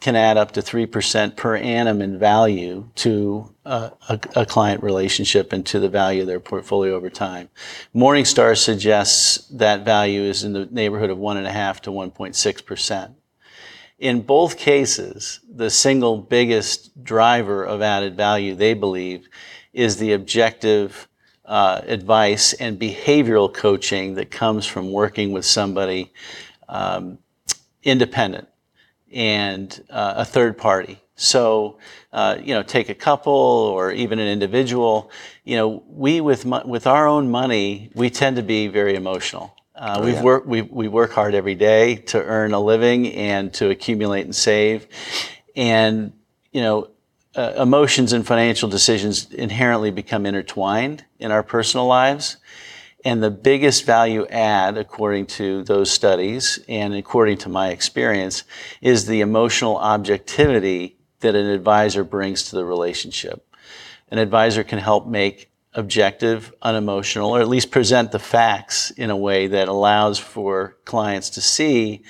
can 0.00 0.16
add 0.16 0.36
up 0.36 0.50
to 0.50 0.60
3% 0.60 1.36
per 1.36 1.56
annum 1.56 2.02
in 2.02 2.18
value 2.18 2.88
to 2.96 3.54
a, 3.64 3.92
a 4.34 4.44
client 4.44 4.82
relationship 4.82 5.52
and 5.52 5.64
to 5.64 5.78
the 5.78 5.88
value 5.88 6.22
of 6.22 6.26
their 6.26 6.40
portfolio 6.40 6.94
over 6.94 7.08
time. 7.08 7.48
Morningstar 7.94 8.56
suggests 8.56 9.46
that 9.48 9.84
value 9.84 10.22
is 10.22 10.42
in 10.42 10.52
the 10.52 10.66
neighborhood 10.66 11.10
of 11.10 11.18
1.5 11.18 11.80
to 11.80 11.90
1.6%. 11.90 13.14
In 14.00 14.22
both 14.22 14.58
cases, 14.58 15.38
the 15.48 15.70
single 15.70 16.18
biggest 16.18 17.04
driver 17.04 17.64
of 17.64 17.80
added 17.80 18.16
value, 18.16 18.56
they 18.56 18.74
believe, 18.74 19.28
is 19.72 19.98
the 19.98 20.12
objective 20.14 21.06
uh, 21.44 21.80
advice 21.86 22.52
and 22.54 22.80
behavioral 22.80 23.52
coaching 23.52 24.14
that 24.14 24.32
comes 24.32 24.66
from 24.66 24.90
working 24.90 25.30
with 25.30 25.44
somebody 25.44 26.12
um, 26.68 27.18
independent 27.82 28.48
and 29.12 29.84
uh, 29.90 30.14
a 30.16 30.24
third 30.24 30.56
party. 30.56 30.98
So, 31.14 31.78
uh, 32.12 32.38
you 32.42 32.54
know, 32.54 32.62
take 32.62 32.88
a 32.88 32.94
couple 32.94 33.32
or 33.32 33.92
even 33.92 34.18
an 34.18 34.28
individual. 34.28 35.10
You 35.44 35.56
know, 35.56 35.82
we 35.86 36.20
with 36.20 36.44
mo- 36.44 36.62
with 36.64 36.86
our 36.86 37.06
own 37.06 37.30
money, 37.30 37.90
we 37.94 38.10
tend 38.10 38.36
to 38.36 38.42
be 38.42 38.68
very 38.68 38.94
emotional. 38.94 39.54
Uh, 39.74 40.00
we've 40.04 40.14
yeah. 40.14 40.22
work 40.22 40.46
we 40.46 40.62
we 40.62 40.88
work 40.88 41.12
hard 41.12 41.34
every 41.34 41.54
day 41.54 41.96
to 41.96 42.22
earn 42.22 42.52
a 42.52 42.60
living 42.60 43.12
and 43.12 43.52
to 43.54 43.70
accumulate 43.70 44.24
and 44.24 44.34
save, 44.34 44.86
and 45.54 46.12
you 46.50 46.60
know, 46.60 46.88
uh, 47.36 47.52
emotions 47.56 48.12
and 48.12 48.26
financial 48.26 48.68
decisions 48.68 49.32
inherently 49.32 49.90
become 49.90 50.26
intertwined 50.26 51.04
in 51.18 51.30
our 51.30 51.42
personal 51.42 51.86
lives. 51.86 52.36
And 53.04 53.22
the 53.22 53.30
biggest 53.30 53.84
value 53.84 54.26
add, 54.28 54.78
according 54.78 55.26
to 55.26 55.64
those 55.64 55.90
studies 55.90 56.60
and 56.68 56.94
according 56.94 57.38
to 57.38 57.48
my 57.48 57.70
experience, 57.70 58.44
is 58.80 59.06
the 59.06 59.20
emotional 59.20 59.76
objectivity 59.76 60.96
that 61.20 61.34
an 61.34 61.46
advisor 61.46 62.04
brings 62.04 62.44
to 62.50 62.56
the 62.56 62.64
relationship. 62.64 63.46
An 64.10 64.18
advisor 64.18 64.62
can 64.62 64.78
help 64.78 65.06
make 65.06 65.50
objective, 65.74 66.52
unemotional, 66.62 67.30
or 67.30 67.40
at 67.40 67.48
least 67.48 67.70
present 67.70 68.12
the 68.12 68.18
facts 68.18 68.90
in 68.90 69.10
a 69.10 69.16
way 69.16 69.46
that 69.46 69.68
allows 69.68 70.18
for 70.18 70.76
clients 70.84 71.30
to 71.30 71.40
see 71.40 72.02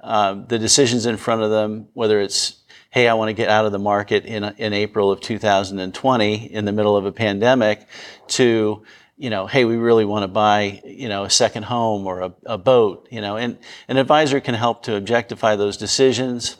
uh, 0.00 0.34
the 0.34 0.58
decisions 0.58 1.06
in 1.06 1.16
front 1.16 1.42
of 1.42 1.50
them, 1.50 1.88
whether 1.94 2.20
it's 2.20 2.62
hey, 2.90 3.08
I 3.08 3.14
want 3.14 3.28
to 3.28 3.34
get 3.34 3.50
out 3.50 3.66
of 3.66 3.72
the 3.72 3.78
market 3.78 4.24
in, 4.24 4.42
in 4.42 4.72
April 4.72 5.10
of 5.10 5.20
2020 5.20 6.34
in 6.34 6.64
the 6.64 6.72
middle 6.72 6.96
of 6.96 7.04
a 7.04 7.12
pandemic, 7.12 7.86
to, 8.28 8.84
you 9.16 9.30
know, 9.30 9.46
hey, 9.46 9.64
we 9.64 9.76
really 9.76 10.04
want 10.04 10.22
to 10.24 10.28
buy, 10.28 10.80
you 10.84 11.08
know, 11.08 11.24
a 11.24 11.30
second 11.30 11.64
home 11.64 12.06
or 12.06 12.20
a, 12.20 12.34
a 12.44 12.58
boat, 12.58 13.08
you 13.10 13.20
know, 13.20 13.36
and 13.36 13.58
an 13.88 13.96
advisor 13.96 14.40
can 14.40 14.54
help 14.54 14.82
to 14.84 14.94
objectify 14.94 15.56
those 15.56 15.76
decisions, 15.76 16.56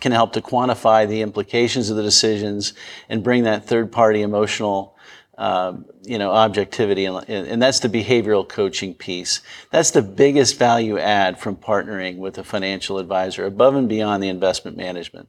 can 0.00 0.12
help 0.12 0.32
to 0.34 0.40
quantify 0.40 1.08
the 1.08 1.20
implications 1.20 1.90
of 1.90 1.96
the 1.96 2.02
decisions 2.02 2.74
and 3.08 3.24
bring 3.24 3.44
that 3.44 3.66
third 3.66 3.90
party 3.90 4.22
emotional 4.22 4.94
um, 5.36 5.86
you 6.04 6.18
know, 6.18 6.30
objectivity, 6.30 7.06
and, 7.06 7.28
and, 7.28 7.60
that's 7.60 7.80
the 7.80 7.88
behavioral 7.88 8.48
coaching 8.48 8.94
piece. 8.94 9.40
That's 9.72 9.90
the 9.90 10.00
biggest 10.00 10.58
value 10.60 10.96
add 10.96 11.40
from 11.40 11.56
partnering 11.56 12.18
with 12.18 12.38
a 12.38 12.44
financial 12.44 12.98
advisor, 12.98 13.44
above 13.44 13.74
and 13.74 13.88
beyond 13.88 14.22
the 14.22 14.28
investment 14.28 14.76
management. 14.76 15.28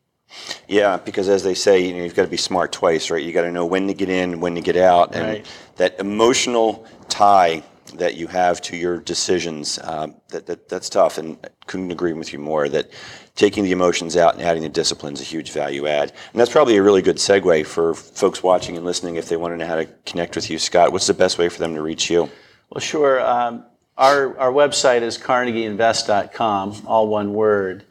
Yeah, 0.68 0.98
because 0.98 1.30
as 1.30 1.44
they 1.44 1.54
say, 1.54 1.86
you 1.86 1.94
know, 1.94 2.04
you've 2.04 2.16
got 2.16 2.24
to 2.24 2.30
be 2.30 2.38
smart 2.38 2.72
twice, 2.72 3.10
right? 3.10 3.24
You 3.24 3.32
got 3.32 3.44
to 3.44 3.52
know 3.52 3.66
when 3.66 3.88
to 3.88 3.94
get 3.94 4.10
in, 4.10 4.40
when 4.40 4.56
to 4.56 4.62
get 4.62 4.76
out, 4.76 5.16
and 5.16 5.26
right. 5.26 5.46
that 5.78 6.00
emotional 6.00 6.86
tie 7.10 7.64
that 7.94 8.16
you 8.16 8.28
have 8.28 8.62
to 8.62 8.76
your 8.76 8.98
decisions, 9.00 9.80
um, 9.84 10.16
that, 10.30 10.46
that 10.48 10.68
that's 10.68 10.90
tough. 10.90 11.18
And 11.18 11.38
I 11.44 11.50
couldn't 11.68 11.92
agree 11.92 12.14
with 12.14 12.34
you 12.34 12.40
more 12.40 12.68
that 12.70 12.92
taking 13.36 13.64
the 13.64 13.72
emotions 13.72 14.18
out 14.18 14.34
and 14.34 14.44
adding 14.44 14.64
the 14.64 14.70
discipline 14.70 15.14
is 15.14 15.22
a 15.22 15.26
huge 15.26 15.52
value 15.52 15.88
add. 15.88 16.12
And 16.32 16.40
that's 16.40 16.52
probably 16.52 16.78
a 16.78 16.84
really 16.84 17.02
good 17.02 17.18
segue 17.18 17.66
for 17.66 17.94
folks 17.94 18.42
watching 18.42 18.78
and 18.78 18.86
listening 18.86 19.16
if 19.16 19.30
they 19.30 19.38
want 19.38 19.54
to 19.54 19.58
know 19.58 19.68
how 19.68 19.76
to 19.76 19.86
connect 20.06 20.36
with 20.36 20.50
you, 20.50 20.58
Scott. 20.58 20.92
What's 20.92 21.08
the 21.08 21.14
best 21.14 21.38
way 21.38 21.50
for 21.50 21.60
them 21.60 21.76
to 21.76 21.82
reach 21.82 22.10
you? 22.10 22.30
Well, 22.70 22.82
sure. 22.82 23.22
Um, 23.26 23.66
our, 23.98 24.38
our 24.38 24.52
website 24.52 25.02
is 25.02 25.18
carnegieinvest.com, 25.18 26.84
all 26.86 27.08
one 27.08 27.34
word. 27.34 27.86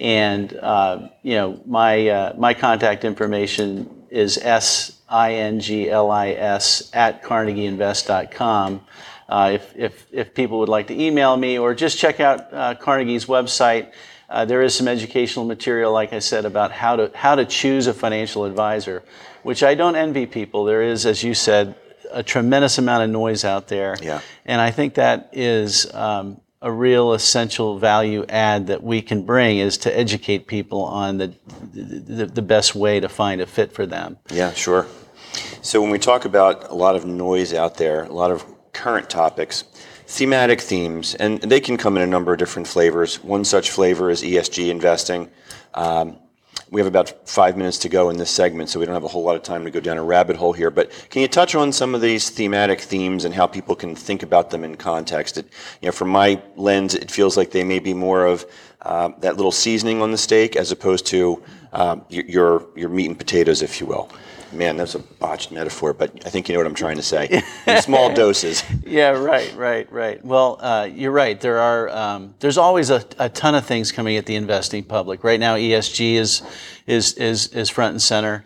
And 0.00 0.56
uh, 0.56 1.08
you 1.22 1.34
know, 1.34 1.60
my 1.66 2.08
uh, 2.08 2.34
my 2.36 2.54
contact 2.54 3.04
information 3.04 4.06
is 4.10 4.38
s 4.38 4.98
i 5.08 5.34
n 5.34 5.60
g 5.60 5.88
l 5.90 6.10
i 6.10 6.30
s 6.32 6.90
at 6.94 7.22
carnegieinvest.com. 7.22 8.80
Uh, 9.28 9.52
if, 9.54 9.76
if, 9.76 10.06
if 10.10 10.34
people 10.34 10.58
would 10.58 10.68
like 10.68 10.88
to 10.88 11.00
email 11.00 11.36
me 11.36 11.56
or 11.56 11.72
just 11.72 11.96
check 11.96 12.18
out 12.18 12.52
uh, 12.52 12.74
Carnegie's 12.74 13.26
website, 13.26 13.92
uh, 14.28 14.44
there 14.44 14.62
is 14.62 14.74
some 14.74 14.88
educational 14.88 15.44
material, 15.44 15.92
like 15.92 16.12
I 16.12 16.18
said, 16.18 16.44
about 16.44 16.72
how 16.72 16.96
to 16.96 17.10
how 17.14 17.36
to 17.36 17.44
choose 17.44 17.86
a 17.86 17.94
financial 17.94 18.44
advisor, 18.44 19.04
which 19.42 19.62
I 19.62 19.74
don't 19.74 19.96
envy 19.96 20.26
people. 20.26 20.64
There 20.64 20.82
is, 20.82 21.06
as 21.06 21.22
you 21.22 21.34
said, 21.34 21.76
a 22.10 22.22
tremendous 22.22 22.78
amount 22.78 23.04
of 23.04 23.10
noise 23.10 23.44
out 23.44 23.68
there, 23.68 23.96
yeah. 24.02 24.20
and 24.46 24.60
I 24.60 24.70
think 24.70 24.94
that 24.94 25.30
is 25.32 25.92
um, 25.94 26.40
a 26.62 26.70
real 26.70 27.14
essential 27.14 27.78
value 27.78 28.24
add 28.28 28.66
that 28.66 28.82
we 28.82 29.00
can 29.00 29.24
bring 29.24 29.58
is 29.58 29.78
to 29.78 29.98
educate 29.98 30.46
people 30.46 30.82
on 30.82 31.16
the, 31.16 31.32
the, 31.72 32.26
the 32.26 32.42
best 32.42 32.74
way 32.74 33.00
to 33.00 33.08
find 33.08 33.40
a 33.40 33.46
fit 33.46 33.72
for 33.72 33.86
them. 33.86 34.18
Yeah, 34.30 34.52
sure. 34.52 34.86
So 35.62 35.80
when 35.80 35.90
we 35.90 35.98
talk 35.98 36.24
about 36.26 36.70
a 36.70 36.74
lot 36.74 36.96
of 36.96 37.06
noise 37.06 37.54
out 37.54 37.76
there, 37.76 38.04
a 38.04 38.12
lot 38.12 38.30
of 38.30 38.44
current 38.72 39.08
topics, 39.08 39.64
thematic 40.06 40.60
themes, 40.60 41.14
and 41.14 41.40
they 41.40 41.60
can 41.60 41.76
come 41.78 41.96
in 41.96 42.02
a 42.02 42.06
number 42.06 42.32
of 42.32 42.38
different 42.38 42.68
flavors. 42.68 43.22
One 43.22 43.44
such 43.44 43.70
flavor 43.70 44.10
is 44.10 44.22
ESG 44.22 44.68
investing. 44.68 45.30
Um, 45.72 46.18
we 46.70 46.80
have 46.80 46.86
about 46.86 47.28
five 47.28 47.56
minutes 47.56 47.78
to 47.78 47.88
go 47.88 48.10
in 48.10 48.16
this 48.16 48.30
segment, 48.30 48.68
so 48.68 48.78
we 48.78 48.86
don't 48.86 48.94
have 48.94 49.04
a 49.04 49.08
whole 49.08 49.24
lot 49.24 49.34
of 49.34 49.42
time 49.42 49.64
to 49.64 49.70
go 49.70 49.80
down 49.80 49.98
a 49.98 50.02
rabbit 50.02 50.36
hole 50.36 50.52
here. 50.52 50.70
But 50.70 50.90
can 51.10 51.20
you 51.20 51.28
touch 51.28 51.54
on 51.54 51.72
some 51.72 51.94
of 51.94 52.00
these 52.00 52.30
thematic 52.30 52.80
themes 52.80 53.24
and 53.24 53.34
how 53.34 53.46
people 53.46 53.74
can 53.74 53.96
think 53.96 54.22
about 54.22 54.50
them 54.50 54.62
in 54.62 54.76
context? 54.76 55.36
It, 55.38 55.46
you 55.82 55.86
know, 55.86 55.92
from 55.92 56.10
my 56.10 56.40
lens, 56.56 56.94
it 56.94 57.10
feels 57.10 57.36
like 57.36 57.50
they 57.50 57.64
may 57.64 57.80
be 57.80 57.92
more 57.92 58.24
of 58.24 58.46
uh, 58.82 59.10
that 59.18 59.36
little 59.36 59.52
seasoning 59.52 60.00
on 60.00 60.12
the 60.12 60.18
steak 60.18 60.54
as 60.54 60.70
opposed 60.70 61.06
to 61.06 61.42
um, 61.72 62.04
your, 62.08 62.66
your 62.76 62.88
meat 62.88 63.06
and 63.06 63.18
potatoes, 63.18 63.62
if 63.62 63.80
you 63.80 63.86
will. 63.86 64.08
Man, 64.52 64.76
that's 64.76 64.94
a 64.94 64.98
botched 64.98 65.52
metaphor, 65.52 65.92
but 65.92 66.10
I 66.26 66.30
think 66.30 66.48
you 66.48 66.54
know 66.54 66.60
what 66.60 66.66
I'm 66.66 66.74
trying 66.74 66.96
to 66.96 67.02
say. 67.02 67.42
In 67.66 67.80
small 67.82 68.12
doses. 68.14 68.64
Yeah, 68.84 69.10
right, 69.10 69.54
right, 69.54 69.90
right. 69.92 70.24
Well, 70.24 70.58
uh, 70.60 70.88
you're 70.92 71.12
right. 71.12 71.40
There 71.40 71.58
are 71.58 71.88
um, 71.90 72.34
there's 72.40 72.58
always 72.58 72.90
a, 72.90 73.04
a, 73.18 73.28
ton 73.28 73.54
of 73.54 73.64
things 73.64 73.92
coming 73.92 74.16
at 74.16 74.26
the 74.26 74.34
investing 74.34 74.82
public. 74.82 75.22
Right 75.22 75.38
now, 75.38 75.56
ESG 75.56 76.14
is 76.14 76.42
is 76.86 77.14
is 77.14 77.48
is 77.48 77.70
front 77.70 77.92
and 77.92 78.02
center 78.02 78.44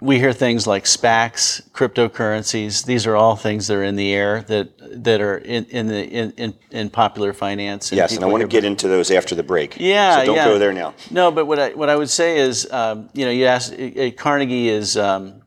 we 0.00 0.18
hear 0.18 0.32
things 0.32 0.66
like 0.66 0.84
SPACs, 0.84 1.68
cryptocurrencies. 1.70 2.84
These 2.84 3.06
are 3.06 3.16
all 3.16 3.34
things 3.34 3.66
that 3.66 3.74
are 3.74 3.82
in 3.82 3.96
the 3.96 4.14
air 4.14 4.42
that 4.42 5.02
that 5.02 5.20
are 5.20 5.38
in, 5.38 5.64
in 5.66 5.88
the 5.88 6.04
in, 6.08 6.30
in, 6.32 6.54
in 6.70 6.90
popular 6.90 7.32
finance. 7.32 7.90
And 7.90 7.96
yes, 7.96 8.14
and 8.14 8.24
I 8.24 8.28
want 8.28 8.42
to 8.42 8.46
get 8.46 8.64
into 8.64 8.86
those 8.86 9.10
after 9.10 9.34
the 9.34 9.42
break. 9.42 9.76
Yeah, 9.78 10.20
so 10.20 10.26
don't 10.26 10.36
yeah. 10.36 10.44
go 10.44 10.58
there 10.58 10.72
now. 10.72 10.94
No, 11.10 11.32
but 11.32 11.46
what 11.46 11.58
I 11.58 11.70
what 11.70 11.88
I 11.88 11.96
would 11.96 12.10
say 12.10 12.38
is, 12.38 12.70
um, 12.70 13.10
you 13.12 13.24
know, 13.24 13.32
you 13.32 13.46
asked 13.46 13.72
uh, 13.72 14.10
Carnegie 14.16 14.68
is. 14.68 14.96
Um, 14.96 15.42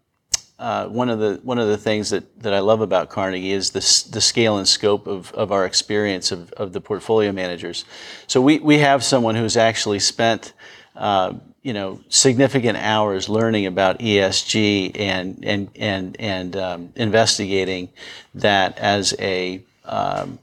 uh, 0.60 0.88
one 0.88 1.10
of 1.10 1.18
the 1.18 1.40
one 1.42 1.58
of 1.58 1.68
the 1.68 1.78
things 1.78 2.12
that, 2.12 2.40
that 2.44 2.54
I 2.54 2.60
love 2.60 2.82
about 2.82 3.10
Carnegie 3.10 3.52
is 3.52 3.72
the, 3.72 3.80
the 4.12 4.22
scale 4.22 4.60
and 4.60 4.68
scope 4.68 5.08
of, 5.08 5.32
of 5.32 5.52
our 5.52 5.66
experience 5.66 6.32
of, 6.32 6.52
of 6.52 6.72
the 6.72 6.80
portfolio 6.80 7.32
managers. 7.32 7.84
So 8.28 8.44
we, 8.44 8.60
we 8.60 8.78
have 8.78 9.04
someone 9.04 9.34
who's 9.34 9.58
actually 9.58 9.98
spent 9.98 10.54
uh, 10.96 11.34
you 11.62 11.74
know 11.74 12.00
significant 12.10 12.78
hours 12.78 13.30
learning 13.30 13.66
about 13.66 14.00
ESG 14.00 15.00
and 15.00 15.44
and 15.44 15.70
and 15.76 16.20
and 16.20 16.56
um, 16.56 16.94
investigating 16.96 17.90
that 18.36 18.78
as 18.80 19.14
a 19.20 19.62
um, 19.86 20.40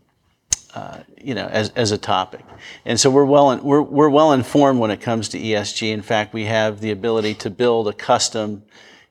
uh, 0.75 0.99
you 1.21 1.35
know 1.35 1.47
as, 1.47 1.71
as 1.71 1.93
a 1.93 1.99
topic. 1.99 2.45
And 2.85 2.99
so 3.01 3.11
we're 3.11 3.25
well 3.25 3.51
in, 3.53 3.63
we're, 3.63 3.83
we're 3.83 4.09
well 4.09 4.33
informed 4.33 4.79
when 4.81 4.91
it 4.91 5.01
comes 5.01 5.29
to 5.31 5.39
ESG 5.39 5.93
in 5.93 6.03
fact 6.03 6.35
we 6.35 6.45
have 6.45 6.81
the 6.81 6.91
ability 6.91 7.35
to 7.35 7.51
build 7.51 7.89
a 7.89 7.93
custom 7.93 8.63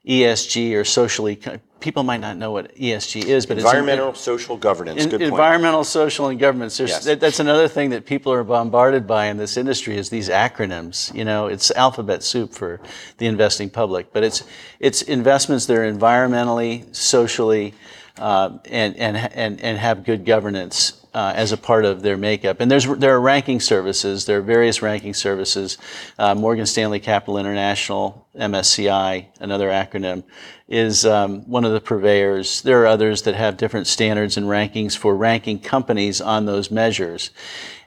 ESG 0.07 0.73
or 0.73 0.83
socially 0.83 1.39
people 1.79 2.03
might 2.03 2.19
not 2.19 2.37
know 2.37 2.51
what 2.51 2.75
ESG 2.75 3.25
is, 3.25 3.45
but 3.45 3.57
environmental, 3.57 4.09
it's 4.09 4.19
social 4.19 4.57
governance. 4.57 5.03
In, 5.03 5.09
Good 5.09 5.19
point. 5.19 5.31
Environmental, 5.31 5.83
social, 5.83 6.27
and 6.27 6.39
governance. 6.39 6.79
Yes. 6.79 7.05
That, 7.05 7.19
that's 7.19 7.39
another 7.39 7.67
thing 7.67 7.91
that 7.91 8.05
people 8.05 8.33
are 8.33 8.43
bombarded 8.43 9.05
by 9.05 9.27
in 9.27 9.37
this 9.37 9.57
industry 9.57 9.97
is 9.97 10.09
these 10.09 10.29
acronyms. 10.29 11.13
You 11.13 11.25
know, 11.25 11.47
it's 11.47 11.71
alphabet 11.71 12.23
soup 12.23 12.53
for 12.53 12.79
the 13.17 13.27
investing 13.27 13.69
public, 13.69 14.13
but 14.13 14.23
it's 14.23 14.43
it's 14.79 15.01
investments 15.01 15.65
that 15.67 15.77
are 15.77 15.91
environmentally, 15.91 16.93
socially, 16.95 17.73
uh, 18.17 18.57
and, 18.65 18.95
and 18.97 19.17
and 19.17 19.61
and 19.61 19.77
have 19.77 20.03
good 20.03 20.25
governance 20.25 21.05
uh, 21.17 21.33
as 21.36 21.51
a 21.51 21.57
part 21.57 21.83
of 21.83 22.03
their 22.03 22.15
makeup. 22.15 22.59
And 22.59 22.69
there's, 22.69 22.86
there 22.86 23.15
are 23.15 23.19
ranking 23.19 23.59
services, 23.59 24.27
there 24.27 24.38
are 24.38 24.43
various 24.43 24.83
ranking 24.83 25.15
services. 25.15 25.79
Uh, 26.19 26.36
Morgan 26.36 26.67
Stanley 26.67 27.00
Capital 27.00 27.39
International, 27.39 28.27
MSCI, 28.36 29.25
another 29.39 29.69
acronym, 29.69 30.24
is 30.67 31.07
um, 31.07 31.41
one 31.50 31.65
of 31.65 31.71
the 31.71 31.81
purveyors. 31.81 32.62
There 32.62 32.83
are 32.83 32.86
others 32.86 33.24
that 33.24 33.33
have 33.33 33.57
different 33.57 33.88
standards 33.88 34.38
and 34.38 34.45
rankings 34.45 34.95
for 34.95 35.15
ranking 35.15 35.57
companies 35.57 36.21
on 36.21 36.45
those 36.45 36.69
measures. 36.69 37.31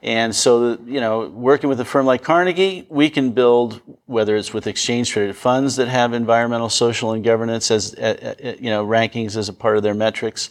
And 0.02 0.34
so, 0.34 0.80
you 0.84 1.00
know, 1.00 1.28
working 1.28 1.68
with 1.68 1.78
a 1.78 1.84
firm 1.84 2.06
like 2.06 2.24
Carnegie, 2.24 2.84
we 2.88 3.10
can 3.10 3.30
build, 3.30 3.80
whether 4.06 4.34
it's 4.34 4.52
with 4.52 4.66
exchange 4.66 5.10
traded 5.10 5.36
funds 5.36 5.76
that 5.76 5.86
have 5.86 6.14
environmental, 6.14 6.68
social, 6.68 7.12
and 7.12 7.22
governance 7.22 7.70
as, 7.70 7.94
uh, 7.94 8.34
uh, 8.44 8.54
you 8.58 8.70
know, 8.70 8.84
rankings 8.84 9.36
as 9.36 9.48
a 9.48 9.52
part 9.52 9.76
of 9.76 9.84
their 9.84 9.94
metrics 9.94 10.50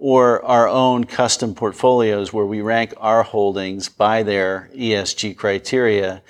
or 0.00 0.42
our 0.44 0.66
own 0.66 1.04
custom 1.04 1.54
portfolios 1.54 2.32
where 2.32 2.46
we 2.46 2.62
rank 2.62 2.94
our 2.96 3.22
holdings 3.22 3.88
by 3.88 4.22
their 4.22 4.70
ESG 4.74 5.36
criteria, 5.36 6.22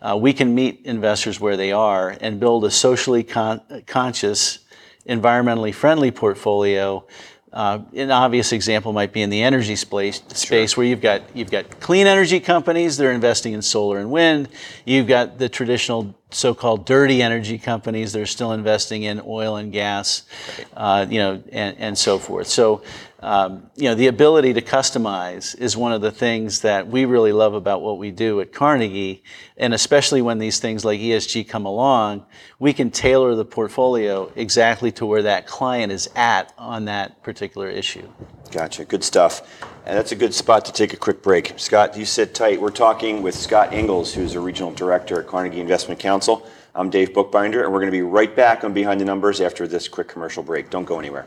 uh, 0.00 0.16
we 0.16 0.32
can 0.32 0.54
meet 0.54 0.80
investors 0.84 1.38
where 1.38 1.56
they 1.56 1.70
are 1.70 2.16
and 2.22 2.40
build 2.40 2.64
a 2.64 2.70
socially 2.70 3.22
con- 3.22 3.60
conscious, 3.86 4.60
environmentally 5.06 5.74
friendly 5.74 6.10
portfolio 6.10 7.04
uh, 7.52 7.80
an 7.94 8.10
obvious 8.10 8.52
example 8.52 8.92
might 8.92 9.12
be 9.12 9.22
in 9.22 9.30
the 9.30 9.42
energy 9.42 9.74
space, 9.74 10.22
space 10.34 10.72
sure. 10.72 10.82
where 10.82 10.86
you've 10.86 11.00
got 11.00 11.22
you've 11.34 11.50
got 11.50 11.80
clean 11.80 12.06
energy 12.06 12.40
companies 12.40 12.96
that 12.96 13.06
are 13.06 13.12
investing 13.12 13.54
in 13.54 13.62
solar 13.62 13.98
and 13.98 14.10
wind. 14.10 14.48
You've 14.84 15.06
got 15.06 15.38
the 15.38 15.48
traditional 15.48 16.14
so-called 16.30 16.84
dirty 16.84 17.22
energy 17.22 17.56
companies 17.56 18.12
that 18.12 18.20
are 18.20 18.26
still 18.26 18.52
investing 18.52 19.04
in 19.04 19.22
oil 19.24 19.56
and 19.56 19.72
gas, 19.72 20.24
uh, 20.76 21.06
you 21.08 21.18
know, 21.18 21.42
and, 21.50 21.76
and 21.78 21.98
so 21.98 22.18
forth. 22.18 22.48
So 22.48 22.82
um, 23.20 23.68
you 23.74 23.84
know, 23.84 23.96
the 23.96 24.06
ability 24.06 24.52
to 24.52 24.62
customize 24.62 25.58
is 25.58 25.76
one 25.76 25.92
of 25.92 26.00
the 26.00 26.12
things 26.12 26.60
that 26.60 26.86
we 26.86 27.04
really 27.04 27.32
love 27.32 27.52
about 27.52 27.82
what 27.82 27.98
we 27.98 28.12
do 28.12 28.40
at 28.40 28.52
Carnegie. 28.52 29.24
And 29.56 29.74
especially 29.74 30.22
when 30.22 30.38
these 30.38 30.60
things 30.60 30.84
like 30.84 31.00
ESG 31.00 31.48
come 31.48 31.66
along, 31.66 32.26
we 32.60 32.72
can 32.72 32.90
tailor 32.90 33.34
the 33.34 33.44
portfolio 33.44 34.30
exactly 34.36 34.92
to 34.92 35.06
where 35.06 35.22
that 35.22 35.48
client 35.48 35.90
is 35.90 36.08
at 36.14 36.52
on 36.56 36.84
that 36.84 37.20
particular 37.24 37.68
issue. 37.68 38.08
Gotcha. 38.52 38.84
Good 38.84 39.02
stuff. 39.02 39.64
And 39.84 39.96
that's 39.96 40.12
a 40.12 40.16
good 40.16 40.32
spot 40.32 40.64
to 40.66 40.72
take 40.72 40.92
a 40.92 40.96
quick 40.96 41.20
break. 41.20 41.54
Scott, 41.56 41.96
you 41.96 42.04
sit 42.04 42.34
tight. 42.34 42.60
We're 42.60 42.70
talking 42.70 43.22
with 43.22 43.34
Scott 43.34 43.72
Inglis, 43.72 44.14
who's 44.14 44.34
a 44.34 44.40
regional 44.40 44.72
director 44.72 45.20
at 45.20 45.26
Carnegie 45.26 45.60
Investment 45.60 45.98
Counsel. 45.98 46.46
I'm 46.74 46.88
Dave 46.88 47.12
Bookbinder, 47.12 47.64
and 47.64 47.72
we're 47.72 47.80
going 47.80 47.90
to 47.90 47.96
be 47.96 48.02
right 48.02 48.34
back 48.34 48.62
on 48.62 48.72
Behind 48.72 49.00
the 49.00 49.04
Numbers 49.04 49.40
after 49.40 49.66
this 49.66 49.88
quick 49.88 50.06
commercial 50.06 50.44
break. 50.44 50.70
Don't 50.70 50.84
go 50.84 51.00
anywhere. 51.00 51.26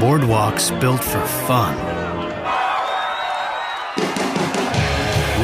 Boardwalks 0.00 0.70
built 0.80 1.04
for 1.04 1.20
fun. 1.46 1.76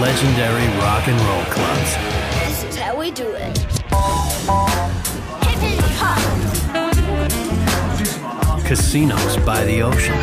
Legendary 0.00 0.66
rock 0.78 1.06
and 1.08 1.20
roll 1.20 1.44
clubs. 1.44 1.94
This 2.40 2.64
is 2.64 2.76
how 2.76 2.96
we 2.98 3.10
do 3.10 3.28
it. 3.32 3.58
Hop, 6.00 6.22
Casinos 8.64 9.36
by 9.44 9.62
the 9.66 9.82
ocean. 9.82 10.14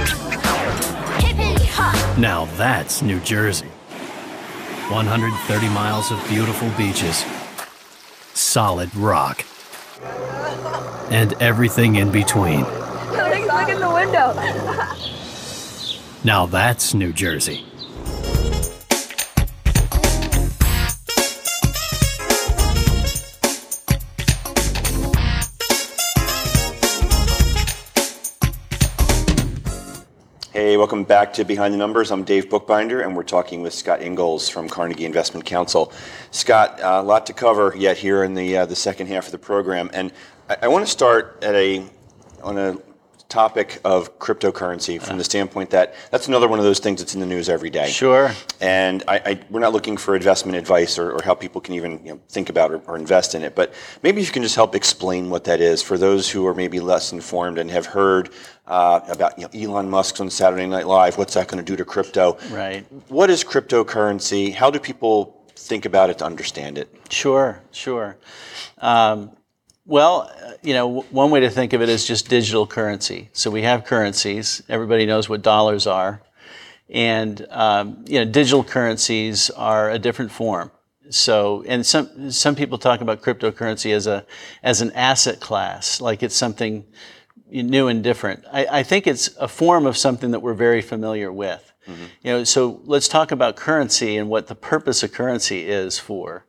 hop, 1.70 2.18
Now 2.18 2.46
that's 2.58 3.04
New 3.04 3.20
Jersey. 3.20 3.68
130 4.90 5.70
miles 5.70 6.12
of 6.12 6.18
beautiful 6.28 6.70
beaches. 6.76 7.24
Solid 8.34 8.96
rock. 8.96 9.46
And 11.12 11.34
everything 11.34 11.98
in 11.98 12.12
between. 12.12 12.66
Look 14.06 14.16
in 14.16 14.22
the 14.22 14.36
window. 14.38 14.96
Now 16.26 16.46
that's 16.46 16.94
New 16.94 17.14
Jersey. 17.14 17.66
Hey, 30.52 30.78
welcome 30.78 31.04
back 31.04 31.34
to 31.34 31.46
Behind 31.46 31.74
the 31.74 31.78
Numbers. 31.78 32.12
I'm 32.12 32.24
Dave 32.24 32.50
Bookbinder, 32.50 33.02
and 33.02 33.16
we're 33.16 33.24
talking 33.24 33.62
with 33.62 33.74
Scott 33.74 34.02
Inglis 34.02 34.50
from 34.50 34.68
Carnegie 34.68 35.06
Investment 35.06 35.46
Counsel. 35.46 35.94
Scott, 36.32 36.80
uh, 36.82 37.00
a 37.02 37.04
lot 37.04 37.26
to 37.28 37.34
cover 37.34 37.74
yet 37.76 37.98
here 37.98 38.24
in 38.24 38.34
the 38.34 38.58
uh, 38.58 38.66
the 38.66 38.76
second 38.76 39.08
half 39.08 39.28
of 39.28 39.32
the 39.32 39.38
program, 39.38 39.90
and 39.94 40.12
I, 40.50 40.58
I 40.64 40.68
want 40.68 40.86
to 40.86 40.92
start 40.92 41.40
at 41.42 41.56
a 41.56 41.86
on 42.44 42.58
a 42.58 42.78
topic 43.34 43.82
of 43.84 44.20
cryptocurrency 44.20 45.02
from 45.02 45.18
the 45.18 45.24
standpoint 45.24 45.72
that 45.72 45.96
that's 46.12 46.28
another 46.28 46.48
one 46.48 46.60
of 46.60 46.66
those 46.66 46.78
things 46.78 47.02
that's 47.02 47.16
in 47.16 47.20
the 47.20 47.26
news 47.26 47.50
every 47.50 47.72
day. 47.72 47.90
Sure. 47.90 48.32
And 48.62 49.02
I, 49.08 49.16
I, 49.26 49.40
we're 49.50 49.60
not 49.60 49.74
looking 49.74 49.98
for 49.98 50.16
investment 50.16 50.56
advice 50.56 51.00
or, 51.00 51.14
or 51.14 51.24
how 51.24 51.34
people 51.34 51.60
can 51.60 51.74
even 51.74 52.00
you 52.06 52.14
know, 52.14 52.20
think 52.30 52.50
about 52.50 52.70
or, 52.72 52.78
or 52.86 52.96
invest 52.96 53.34
in 53.34 53.42
it. 53.42 53.56
But 53.56 53.74
maybe 54.04 54.22
if 54.22 54.28
you 54.28 54.34
can 54.34 54.44
just 54.44 54.54
help 54.54 54.76
explain 54.76 55.32
what 55.32 55.46
that 55.46 55.62
is 55.62 55.82
for 55.82 55.98
those 55.98 56.30
who 56.30 56.46
are 56.46 56.54
maybe 56.54 56.80
less 56.80 57.12
informed 57.12 57.58
and 57.58 57.72
have 57.72 57.88
heard 57.88 58.30
uh, 58.68 59.00
about 59.08 59.40
you 59.40 59.48
know, 59.48 59.74
Elon 59.74 59.90
Musk's 59.90 60.22
on 60.22 60.30
Saturday 60.30 60.68
Night 60.68 60.86
Live. 60.86 61.18
What's 61.18 61.34
that 61.34 61.48
going 61.48 61.64
to 61.64 61.66
do 61.66 61.76
to 61.76 61.84
crypto? 61.84 62.38
Right. 62.52 62.86
What 63.10 63.32
is 63.32 63.44
cryptocurrency? 63.44 64.54
How 64.54 64.70
do 64.70 64.78
people 64.78 65.44
think 65.56 65.86
about 65.86 66.12
it 66.12 66.20
to 66.20 66.26
understand 66.26 66.78
it? 66.78 66.88
Sure, 67.10 67.64
sure. 67.72 68.16
Um, 68.78 69.32
well, 69.86 70.32
uh, 70.44 70.54
you 70.62 70.74
know, 70.74 71.02
one 71.12 71.32
way 71.32 71.42
to 71.42 71.50
think 71.50 71.74
of 71.74 71.82
it 71.82 71.90
is 71.90 72.06
just 72.06 72.30
digital 72.30 72.66
currency. 72.66 73.30
So 73.34 73.52
we 73.52 73.64
have 73.64 73.86
currencies. 73.86 74.64
Everybody 74.70 75.06
knows 75.06 75.28
what 75.28 75.42
dollars 75.42 75.88
are, 75.88 76.22
and 76.90 77.46
um, 77.50 78.06
you 78.08 78.24
know, 78.24 78.30
digital 78.30 78.64
currencies 78.64 79.50
are 79.52 79.90
a 79.90 80.00
different 80.00 80.32
form. 80.32 80.72
So, 81.10 81.64
and 81.68 81.86
some 81.86 82.32
some 82.32 82.56
people 82.56 82.78
talk 82.78 83.02
about 83.02 83.22
cryptocurrency 83.22 83.94
as 83.94 84.08
a 84.08 84.26
as 84.64 84.82
an 84.82 84.92
asset 84.94 85.40
class, 85.40 86.00
like 86.00 86.24
it's 86.24 86.36
something 86.36 86.86
new 87.52 87.88
and 87.88 88.04
different. 88.04 88.46
I, 88.52 88.80
I 88.80 88.84
think 88.84 89.06
it's 89.06 89.36
a 89.38 89.48
form 89.48 89.86
of 89.86 89.98
something 89.98 90.32
that 90.32 90.40
we're 90.40 90.54
very 90.54 90.82
familiar 90.82 91.32
with. 91.32 91.72
You 92.24 92.32
know, 92.32 92.44
so 92.46 92.82
let's 92.86 93.10
talk 93.10 93.32
about 93.32 93.58
currency 93.58 94.16
and 94.16 94.30
what 94.30 94.48
the 94.48 94.56
purpose 94.56 95.04
of 95.04 95.12
currency 95.12 95.68
is 95.68 96.00
for. 96.00 96.46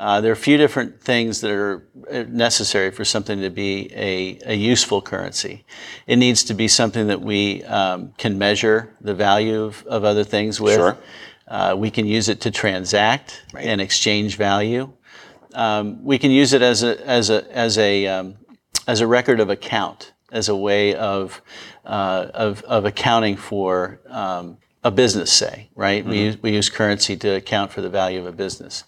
Uh, 0.00 0.18
there 0.18 0.30
are 0.30 0.32
a 0.32 0.36
few 0.36 0.56
different 0.56 0.98
things 0.98 1.42
that 1.42 1.50
are 1.50 1.86
uh, 2.10 2.24
necessary 2.26 2.90
for 2.90 3.04
something 3.04 3.42
to 3.42 3.50
be 3.50 3.92
a, 3.94 4.38
a 4.46 4.54
useful 4.54 5.02
currency. 5.02 5.62
It 6.06 6.16
needs 6.16 6.42
to 6.44 6.54
be 6.54 6.68
something 6.68 7.08
that 7.08 7.20
we 7.20 7.62
um, 7.64 8.14
can 8.16 8.38
measure 8.38 8.96
the 9.02 9.14
value 9.14 9.62
of, 9.62 9.86
of 9.86 10.04
other 10.04 10.24
things 10.24 10.58
with. 10.58 10.76
Sure. 10.76 10.96
Uh, 11.46 11.74
we 11.76 11.90
can 11.90 12.06
use 12.06 12.30
it 12.30 12.40
to 12.40 12.50
transact 12.50 13.42
and 13.54 13.78
exchange 13.78 14.38
value. 14.38 14.90
Um, 15.52 16.02
we 16.02 16.18
can 16.18 16.30
use 16.30 16.54
it 16.54 16.62
as 16.62 16.82
a 16.82 17.06
as 17.06 17.28
a 17.28 17.44
as 17.54 17.76
a 17.76 18.06
um, 18.06 18.36
as 18.86 19.02
a 19.02 19.06
record 19.06 19.38
of 19.38 19.50
account, 19.50 20.14
as 20.32 20.48
a 20.48 20.56
way 20.56 20.94
of 20.94 21.42
uh, 21.84 22.28
of, 22.32 22.62
of 22.62 22.86
accounting 22.86 23.36
for 23.36 24.00
um, 24.08 24.56
a 24.82 24.90
business, 24.90 25.30
say, 25.32 25.68
right? 25.74 26.04
We, 26.04 26.18
use, 26.18 26.42
we 26.42 26.52
use 26.52 26.70
currency 26.70 27.16
to 27.18 27.28
account 27.36 27.70
for 27.72 27.82
the 27.82 27.90
value 27.90 28.18
of 28.20 28.26
a 28.26 28.32
business, 28.32 28.84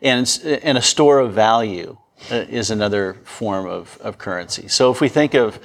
and 0.00 0.26
and 0.62 0.78
a 0.78 0.82
store 0.82 1.18
of 1.20 1.32
value 1.32 1.96
uh, 2.30 2.36
is 2.48 2.70
another 2.70 3.14
form 3.24 3.66
of, 3.66 3.98
of 4.00 4.18
currency. 4.18 4.68
So 4.68 4.90
if 4.92 5.00
we 5.00 5.08
think 5.08 5.34
of 5.34 5.58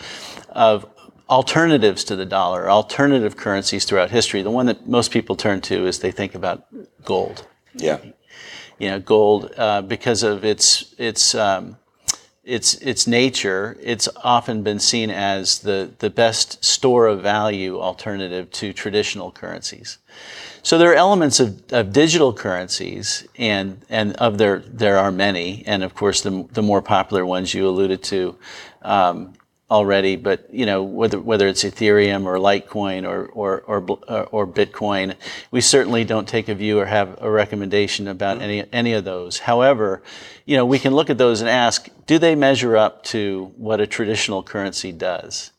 of 0.49 0.85
alternatives 1.29 2.03
to 2.05 2.15
the 2.15 2.25
dollar, 2.25 2.69
alternative 2.69 3.35
currencies 3.35 3.85
throughout 3.85 4.09
history, 4.11 4.41
the 4.41 4.49
one 4.51 4.65
that 4.65 4.87
most 4.87 5.11
people 5.11 5.35
turn 5.35 5.61
to 5.61 5.85
is 5.85 5.99
they 5.99 6.11
think 6.11 6.33
about 6.35 6.65
gold 7.03 7.45
Yeah. 7.73 7.99
you 8.79 8.89
know, 8.89 8.99
gold 8.99 9.51
uh, 9.57 9.81
because 9.83 10.23
of 10.23 10.43
its 10.43 10.95
its 10.97 11.35
um, 11.35 11.77
its 12.47 12.75
its 12.75 13.05
nature. 13.05 13.77
It's 13.81 14.07
often 14.23 14.63
been 14.63 14.79
seen 14.79 15.12
as 15.12 15.60
the 15.60 15.91
the 15.99 16.10
best 16.10 16.63
store 16.63 17.07
of 17.07 17.21
value 17.21 17.79
alternative 17.79 18.49
to 18.51 18.73
traditional 18.73 19.31
currencies. 19.31 19.97
So 20.63 20.77
there 20.77 20.91
are 20.91 20.95
elements 20.95 21.39
of, 21.39 21.62
of 21.71 21.91
digital 21.91 22.33
currencies, 22.33 23.27
and 23.38 23.86
and 23.89 24.15
of 24.15 24.38
there 24.38 24.60
there 24.60 24.97
are 24.97 25.12
many, 25.12 25.63
and 25.67 25.83
of 25.83 25.93
course 25.93 26.21
the 26.21 26.47
the 26.53 26.62
more 26.62 26.81
popular 26.81 27.25
ones 27.25 27.53
you 27.53 27.67
alluded 27.67 28.01
to. 28.03 28.36
Um, 28.81 29.33
already, 29.69 30.15
but 30.15 30.47
you 30.51 30.65
know 30.65 30.82
whether 30.82 31.19
whether 31.19 31.47
it's 31.47 31.63
Ethereum 31.63 32.25
or 32.25 32.38
Litecoin 32.38 33.08
or 33.08 33.25
or 33.27 33.62
or, 33.62 34.23
or 34.32 34.47
Bitcoin, 34.47 35.15
we 35.51 35.62
certainly 35.62 36.03
don't 36.03 36.27
take 36.27 36.47
a 36.47 36.56
view 36.56 36.80
or 36.80 36.86
have 36.86 37.17
a 37.21 37.30
recommendation 37.30 38.08
about 38.08 38.41
any 38.41 38.63
any 38.71 38.93
of 38.93 39.03
those. 39.03 39.39
However, 39.39 40.01
you 40.45 40.56
know 40.56 40.65
we 40.65 40.80
can 40.80 40.95
look 40.95 41.10
at 41.10 41.17
those 41.17 41.41
and 41.41 41.49
ask, 41.49 41.89
do 42.06 42.17
they 42.17 42.36
measure 42.36 42.77
up 42.77 43.03
to 43.06 43.51
what 43.58 43.82
a 43.82 43.88
traditional 43.88 44.41
currency 44.41 44.91
does? 44.91 45.51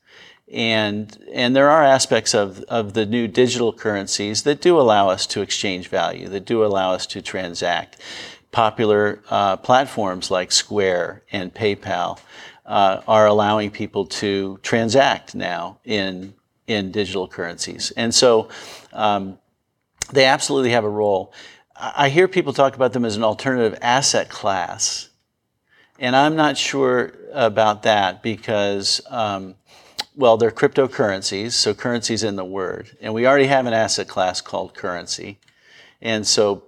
And 0.50 1.14
and 1.32 1.54
there 1.54 1.68
are 1.68 1.84
aspects 1.84 2.34
of 2.34 2.60
of 2.62 2.94
the 2.94 3.04
new 3.04 3.28
digital 3.28 3.74
currencies 3.74 4.44
that 4.44 4.62
do 4.62 4.80
allow 4.80 5.10
us 5.10 5.26
to 5.26 5.42
exchange 5.42 5.88
value, 5.88 6.28
that 6.28 6.46
do 6.46 6.64
allow 6.64 6.92
us 6.92 7.06
to 7.08 7.20
transact. 7.20 7.98
Popular 8.50 9.20
uh, 9.28 9.58
platforms 9.58 10.30
like 10.30 10.50
Square 10.50 11.22
and 11.30 11.52
PayPal 11.52 12.18
uh, 12.68 13.00
are 13.08 13.26
allowing 13.26 13.70
people 13.72 14.06
to 14.06 14.60
transact 14.62 15.34
now 15.34 15.80
in 15.84 16.34
in 16.68 16.92
digital 16.92 17.26
currencies, 17.26 17.90
and 17.96 18.14
so 18.14 18.48
um, 18.92 19.38
they 20.12 20.24
absolutely 20.26 20.70
have 20.70 20.84
a 20.84 20.88
role. 20.88 21.32
I 21.80 22.08
hear 22.08 22.26
people 22.28 22.52
talk 22.52 22.74
about 22.74 22.92
them 22.92 23.04
as 23.04 23.16
an 23.16 23.22
alternative 23.22 23.78
asset 23.80 24.28
class, 24.28 25.10
And 25.98 26.14
I'm 26.14 26.36
not 26.36 26.56
sure 26.56 27.12
about 27.32 27.82
that 27.82 28.22
because, 28.22 29.00
um, 29.10 29.56
well, 30.14 30.36
they're 30.36 30.50
cryptocurrencies, 30.50 31.52
so 31.52 31.74
currency's 31.74 32.22
in 32.22 32.36
the 32.36 32.44
word. 32.44 32.96
And 33.00 33.14
we 33.14 33.26
already 33.26 33.46
have 33.46 33.66
an 33.66 33.72
asset 33.72 34.08
class 34.08 34.40
called 34.40 34.74
currency. 34.74 35.38
And 36.00 36.26
so 36.26 36.64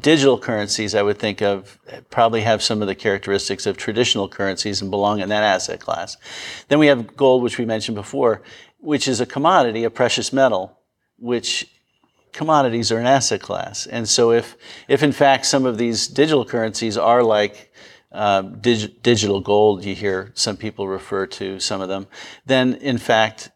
digital 0.00 0.38
currencies, 0.38 0.94
I 0.94 1.02
would 1.02 1.18
think 1.18 1.42
of, 1.42 1.78
probably 2.10 2.42
have 2.42 2.62
some 2.62 2.82
of 2.82 2.88
the 2.88 2.94
characteristics 2.94 3.66
of 3.66 3.76
traditional 3.76 4.28
currencies 4.28 4.82
and 4.82 4.90
belong 4.90 5.20
in 5.20 5.28
that 5.28 5.42
asset 5.42 5.80
class. 5.80 6.16
Then 6.68 6.78
we 6.78 6.86
have 6.86 7.16
gold, 7.16 7.42
which 7.42 7.58
we 7.58 7.64
mentioned 7.64 7.94
before, 7.94 8.42
which 8.78 9.08
is 9.08 9.20
a 9.20 9.26
commodity, 9.26 9.84
a 9.84 9.90
precious 9.90 10.32
metal, 10.32 10.78
which 11.18 11.70
commodities 12.32 12.90
are 12.92 12.98
an 12.98 13.06
asset 13.06 13.40
class. 13.40 13.86
And 13.86 14.08
so 14.08 14.32
if, 14.32 14.56
if 14.88 15.02
in 15.02 15.12
fact 15.12 15.46
some 15.46 15.66
of 15.66 15.78
these 15.78 16.08
digital 16.08 16.44
currencies 16.44 16.98
are 16.98 17.22
like 17.22 17.72
uh, 18.12 18.42
dig- 18.42 19.02
digital 19.02 19.40
gold, 19.40 19.84
you 19.84 19.94
hear 19.94 20.32
some 20.34 20.56
people 20.56 20.88
refer 20.88 21.26
to 21.26 21.60
some 21.60 21.80
of 21.80 21.88
them, 21.88 22.06
then 22.44 22.74
in 22.74 22.98
fact 22.98 23.50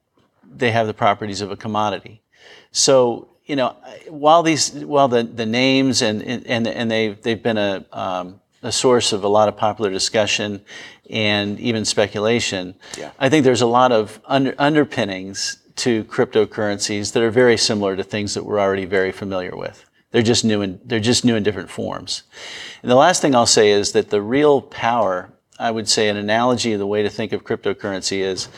they 0.44 0.70
have 0.70 0.87
the 0.87 0.94
properties 0.94 1.40
of 1.40 1.51
a 1.51 1.57
commodity. 1.57 2.22
So 2.70 3.29
you 3.48 3.56
know, 3.56 3.74
while 4.08 4.42
these, 4.42 4.72
while 4.72 5.08
the, 5.08 5.24
the 5.24 5.46
names 5.46 6.02
and, 6.02 6.22
and, 6.22 6.68
and 6.68 6.90
they've, 6.90 7.20
they've 7.22 7.42
been 7.42 7.56
a, 7.58 7.84
um, 7.92 8.40
a 8.62 8.70
source 8.70 9.12
of 9.12 9.24
a 9.24 9.28
lot 9.28 9.48
of 9.48 9.56
popular 9.56 9.90
discussion 9.90 10.61
and 11.11 11.58
even 11.58 11.84
speculation, 11.84 12.74
Yeah. 12.98 13.11
I 13.18 13.30
think 13.30 13.44
there's 13.44 13.62
a 13.62 13.66
lot 13.66 13.90
of 13.90 14.20
under, 14.26 14.54
underpinnings 14.58 15.56
to 15.76 16.04
cryptocurrencies 16.04 17.12
that 17.12 17.22
are 17.22 17.30
very 17.30 17.56
similar 17.56 17.96
to 17.96 18.04
things 18.04 18.34
that 18.34 18.44
we're 18.44 18.61
already 18.61 18.84
very 18.84 19.12
familiar 19.12 19.56
with. 19.56 19.84
They're 20.11 20.22
just 20.22 20.44
new 20.44 20.61
in, 20.61 20.80
they're 20.84 21.00
just 21.00 21.24
new 21.24 21.34
in 21.34 21.42
different 21.42 21.70
forms. 21.70 22.24
And 22.82 22.90
the 22.90 22.96
last 22.96 23.22
thing 23.22 23.34
I'll 23.34 23.46
say 23.46 23.70
is 23.70 23.92
that 23.92 24.11
the 24.11 24.20
real 24.20 24.61
power, 24.61 25.30
I 25.58 25.70
would 25.70 25.88
say 25.88 26.08
an 26.08 26.16
analogy 26.16 26.74
of 26.74 26.78
the 26.78 26.87
way 26.87 27.02
to 27.02 27.08
think 27.11 27.32
of 27.32 27.44
cryptocurrency 27.44 28.18
is 28.18 28.48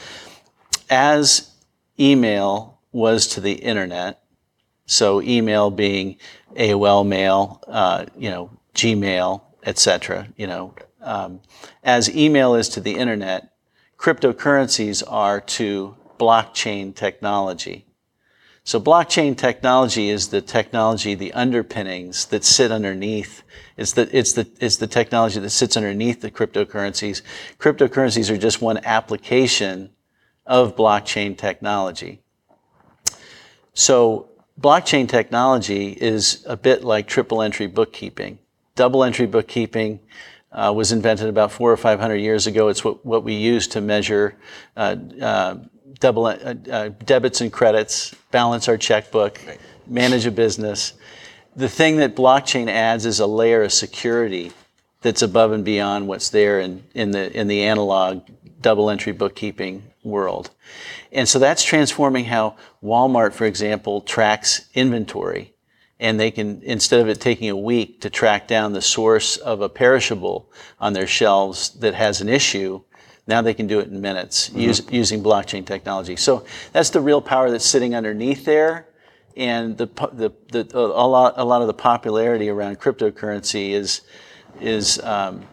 as 0.88 1.52
email 1.98 2.80
was 2.92 3.26
to 3.28 3.40
the 3.40 3.52
internet, 3.52 4.19
so 4.90 5.22
email 5.22 5.70
being 5.70 6.16
AOL 6.56 7.06
mail, 7.06 7.62
uh, 7.68 8.06
you 8.18 8.28
know, 8.28 8.50
Gmail, 8.74 9.40
etc. 9.64 10.26
You 10.36 10.48
know, 10.48 10.74
um, 11.00 11.40
as 11.84 12.14
email 12.14 12.56
is 12.56 12.68
to 12.70 12.80
the 12.80 12.96
internet, 12.96 13.52
cryptocurrencies 13.96 15.04
are 15.06 15.40
to 15.42 15.96
blockchain 16.18 16.92
technology. 16.92 17.86
So 18.64 18.80
blockchain 18.80 19.36
technology 19.36 20.10
is 20.10 20.28
the 20.28 20.40
technology, 20.40 21.14
the 21.14 21.32
underpinnings 21.34 22.26
that 22.26 22.44
sit 22.44 22.72
underneath. 22.72 23.44
It's 23.76 23.92
the, 23.92 24.08
it's 24.16 24.32
the, 24.32 24.48
it's 24.58 24.78
the 24.78 24.88
technology 24.88 25.38
that 25.38 25.50
sits 25.50 25.76
underneath 25.76 26.20
the 26.20 26.32
cryptocurrencies. 26.32 27.22
Cryptocurrencies 27.60 28.28
are 28.28 28.36
just 28.36 28.60
one 28.60 28.84
application 28.84 29.90
of 30.46 30.74
blockchain 30.74 31.38
technology. 31.38 32.22
So 33.72 34.29
blockchain 34.60 35.08
technology 35.08 35.90
is 35.92 36.44
a 36.46 36.56
bit 36.56 36.84
like 36.84 37.06
triple 37.06 37.42
entry 37.42 37.66
bookkeeping. 37.66 38.38
Double 38.74 39.02
entry 39.04 39.26
bookkeeping 39.26 40.00
uh, 40.52 40.72
was 40.74 40.92
invented 40.92 41.28
about 41.28 41.52
four 41.52 41.72
or 41.72 41.76
five 41.76 42.00
hundred 42.00 42.16
years 42.16 42.46
ago. 42.46 42.68
It's 42.68 42.84
what, 42.84 43.04
what 43.04 43.24
we 43.24 43.34
use 43.34 43.66
to 43.68 43.80
measure 43.80 44.36
uh, 44.76 44.96
uh, 45.20 45.56
double 45.98 46.26
uh, 46.26 46.34
uh, 46.70 46.88
debits 47.04 47.40
and 47.40 47.52
credits, 47.52 48.14
balance 48.30 48.68
our 48.68 48.76
checkbook, 48.76 49.40
manage 49.86 50.26
a 50.26 50.30
business. 50.30 50.94
The 51.56 51.68
thing 51.68 51.96
that 51.96 52.16
blockchain 52.16 52.68
adds 52.68 53.06
is 53.06 53.20
a 53.20 53.26
layer 53.26 53.62
of 53.62 53.72
security 53.72 54.52
that's 55.02 55.22
above 55.22 55.52
and 55.52 55.64
beyond 55.64 56.06
what's 56.08 56.28
there 56.30 56.60
in, 56.60 56.84
in 56.94 57.10
the 57.10 57.32
in 57.38 57.48
the 57.48 57.62
analog 57.62 58.22
double 58.60 58.90
entry 58.90 59.12
bookkeeping 59.12 59.89
world. 60.02 60.50
And 61.12 61.28
so 61.28 61.38
that's 61.38 61.62
transforming 61.62 62.26
how 62.26 62.56
Walmart, 62.82 63.32
for 63.32 63.46
example, 63.46 64.00
tracks 64.00 64.68
inventory. 64.74 65.54
And 65.98 66.18
they 66.18 66.30
can, 66.30 66.62
instead 66.62 67.00
of 67.00 67.08
it 67.08 67.20
taking 67.20 67.50
a 67.50 67.56
week 67.56 68.00
to 68.00 68.10
track 68.10 68.48
down 68.48 68.72
the 68.72 68.80
source 68.80 69.36
of 69.36 69.60
a 69.60 69.68
perishable 69.68 70.50
on 70.80 70.94
their 70.94 71.06
shelves 71.06 71.70
that 71.80 71.94
has 71.94 72.22
an 72.22 72.28
issue, 72.28 72.80
now 73.26 73.42
they 73.42 73.52
can 73.52 73.66
do 73.66 73.80
it 73.80 73.88
in 73.88 74.00
minutes 74.00 74.50
use, 74.54 74.82
using 74.90 75.22
blockchain 75.22 75.66
technology. 75.66 76.16
So 76.16 76.44
that's 76.72 76.90
the 76.90 77.00
real 77.00 77.20
power 77.20 77.50
that's 77.50 77.66
sitting 77.66 77.94
underneath 77.94 78.44
there. 78.44 78.86
And 79.36 79.76
the, 79.76 79.86
the, 80.12 80.32
the, 80.50 80.76
a, 80.76 81.06
lot, 81.06 81.34
a 81.36 81.44
lot 81.44 81.60
of 81.60 81.66
the 81.66 81.74
popularity 81.74 82.48
around 82.48 82.80
cryptocurrency 82.80 83.70
is, 83.70 84.00
is 84.60 84.98
um, 85.00 85.44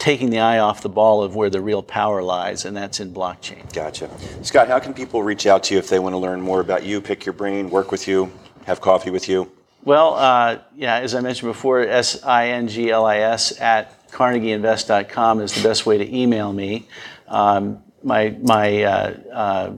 taking 0.00 0.30
the 0.30 0.40
eye 0.40 0.58
off 0.58 0.80
the 0.80 0.88
ball 0.88 1.22
of 1.22 1.36
where 1.36 1.50
the 1.50 1.60
real 1.60 1.82
power 1.82 2.22
lies, 2.22 2.64
and 2.64 2.76
that's 2.76 2.98
in 2.98 3.12
blockchain. 3.12 3.72
Gotcha. 3.72 4.10
Scott, 4.42 4.66
how 4.66 4.80
can 4.80 4.94
people 4.94 5.22
reach 5.22 5.46
out 5.46 5.62
to 5.64 5.74
you 5.74 5.78
if 5.78 5.88
they 5.88 5.98
want 5.98 6.14
to 6.14 6.16
learn 6.16 6.40
more 6.40 6.60
about 6.60 6.82
you, 6.84 7.00
pick 7.00 7.24
your 7.24 7.34
brain, 7.34 7.68
work 7.70 7.92
with 7.92 8.08
you, 8.08 8.32
have 8.64 8.80
coffee 8.80 9.10
with 9.10 9.28
you? 9.28 9.52
Well, 9.84 10.14
uh, 10.14 10.58
yeah, 10.74 10.96
as 10.96 11.14
I 11.14 11.20
mentioned 11.20 11.50
before, 11.50 11.80
S 11.80 12.24
I 12.24 12.48
N 12.48 12.66
G 12.66 12.90
L 12.90 13.06
I 13.06 13.18
S 13.18 13.60
at 13.60 14.08
carnegieinvest.com 14.10 15.40
is 15.42 15.54
the 15.54 15.62
best 15.62 15.86
way 15.86 15.98
to 15.98 16.16
email 16.16 16.52
me. 16.52 16.88
Um, 17.28 17.82
my 18.02 18.36
my 18.42 18.82
uh, 18.82 19.14
uh, 19.32 19.72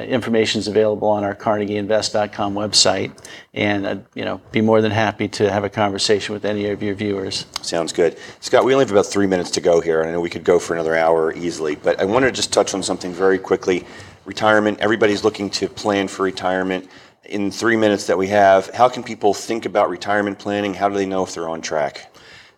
information 0.00 0.58
is 0.58 0.68
available 0.68 1.08
on 1.08 1.22
our 1.22 1.34
carnegieinvest.com 1.34 2.54
website, 2.54 3.12
and 3.52 3.86
uh, 3.86 3.96
you 4.14 4.24
know, 4.24 4.40
be 4.50 4.60
more 4.60 4.80
than 4.80 4.90
happy 4.90 5.28
to 5.28 5.50
have 5.50 5.64
a 5.64 5.68
conversation 5.68 6.32
with 6.32 6.44
any 6.44 6.66
of 6.66 6.82
your 6.82 6.94
viewers. 6.94 7.46
Sounds 7.60 7.92
good. 7.92 8.18
Scott, 8.40 8.64
we 8.64 8.72
only 8.72 8.84
have 8.84 8.92
about 8.92 9.06
three 9.06 9.26
minutes 9.26 9.50
to 9.50 9.60
go 9.60 9.80
here, 9.80 10.00
and 10.00 10.08
I 10.08 10.12
know 10.12 10.20
we 10.20 10.30
could 10.30 10.44
go 10.44 10.58
for 10.58 10.72
another 10.74 10.96
hour 10.96 11.34
easily, 11.34 11.74
but 11.76 12.00
I 12.00 12.04
wanted 12.04 12.26
to 12.26 12.32
just 12.32 12.52
touch 12.52 12.74
on 12.74 12.82
something 12.82 13.12
very 13.12 13.38
quickly. 13.38 13.84
Retirement, 14.24 14.80
everybody's 14.80 15.24
looking 15.24 15.50
to 15.50 15.68
plan 15.68 16.08
for 16.08 16.22
retirement. 16.22 16.88
In 17.24 17.50
three 17.50 17.76
minutes 17.76 18.06
that 18.06 18.16
we 18.18 18.28
have, 18.28 18.68
how 18.70 18.88
can 18.88 19.02
people 19.02 19.34
think 19.34 19.66
about 19.66 19.90
retirement 19.90 20.38
planning? 20.38 20.74
How 20.74 20.88
do 20.88 20.94
they 20.94 21.06
know 21.06 21.22
if 21.22 21.34
they're 21.34 21.48
on 21.48 21.60
track? 21.60 22.14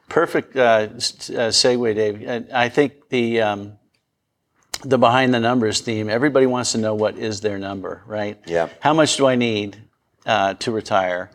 Perfect 0.08 0.56
uh, 0.56 0.60
uh, 0.60 0.88
segue, 1.50 1.94
Dave. 1.94 2.48
I 2.52 2.68
think 2.68 3.08
the 3.08 3.40
um, 3.40 3.78
the 4.84 4.98
behind 4.98 5.34
the 5.34 5.40
numbers 5.40 5.80
theme. 5.80 6.08
Everybody 6.08 6.46
wants 6.46 6.72
to 6.72 6.78
know 6.78 6.94
what 6.94 7.16
is 7.16 7.40
their 7.40 7.58
number, 7.58 8.02
right? 8.06 8.38
Yeah. 8.46 8.68
How 8.80 8.92
much 8.92 9.16
do 9.16 9.26
I 9.26 9.34
need 9.34 9.76
uh, 10.26 10.54
to 10.54 10.70
retire? 10.70 11.30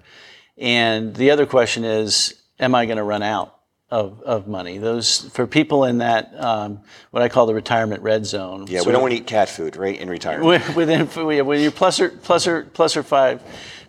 And 0.58 1.16
the 1.16 1.32
other 1.32 1.46
question 1.46 1.84
is, 1.84 2.36
am 2.60 2.76
I 2.76 2.86
going 2.86 2.98
to 2.98 3.04
run 3.04 3.24
out 3.24 3.56
of, 3.90 4.22
of 4.22 4.48
money? 4.48 4.78
Those 4.78 5.22
for 5.30 5.48
people 5.48 5.86
in 5.86 6.00
that 6.00 6.32
um, 6.40 6.82
what 7.12 7.24
I 7.24 7.30
call 7.30 7.46
the 7.46 7.56
retirement 7.56 8.04
red 8.04 8.26
zone. 8.26 8.68
Yeah, 8.68 8.82
we 8.86 8.92
don't 8.92 9.02
want 9.02 9.14
to 9.14 9.20
eat 9.20 9.28
cat 9.28 9.50
food, 9.50 9.76
right, 9.76 10.00
in 10.00 10.10
retirement. 10.10 10.64
Wi- 10.64 10.76
within 10.76 11.08
when 11.46 11.62
you're 11.62 11.72
plus 11.72 12.00
or 12.00 12.10
plus 12.10 12.46
or 12.48 12.64
plus 12.64 12.96
or 12.96 13.04
five 13.04 13.42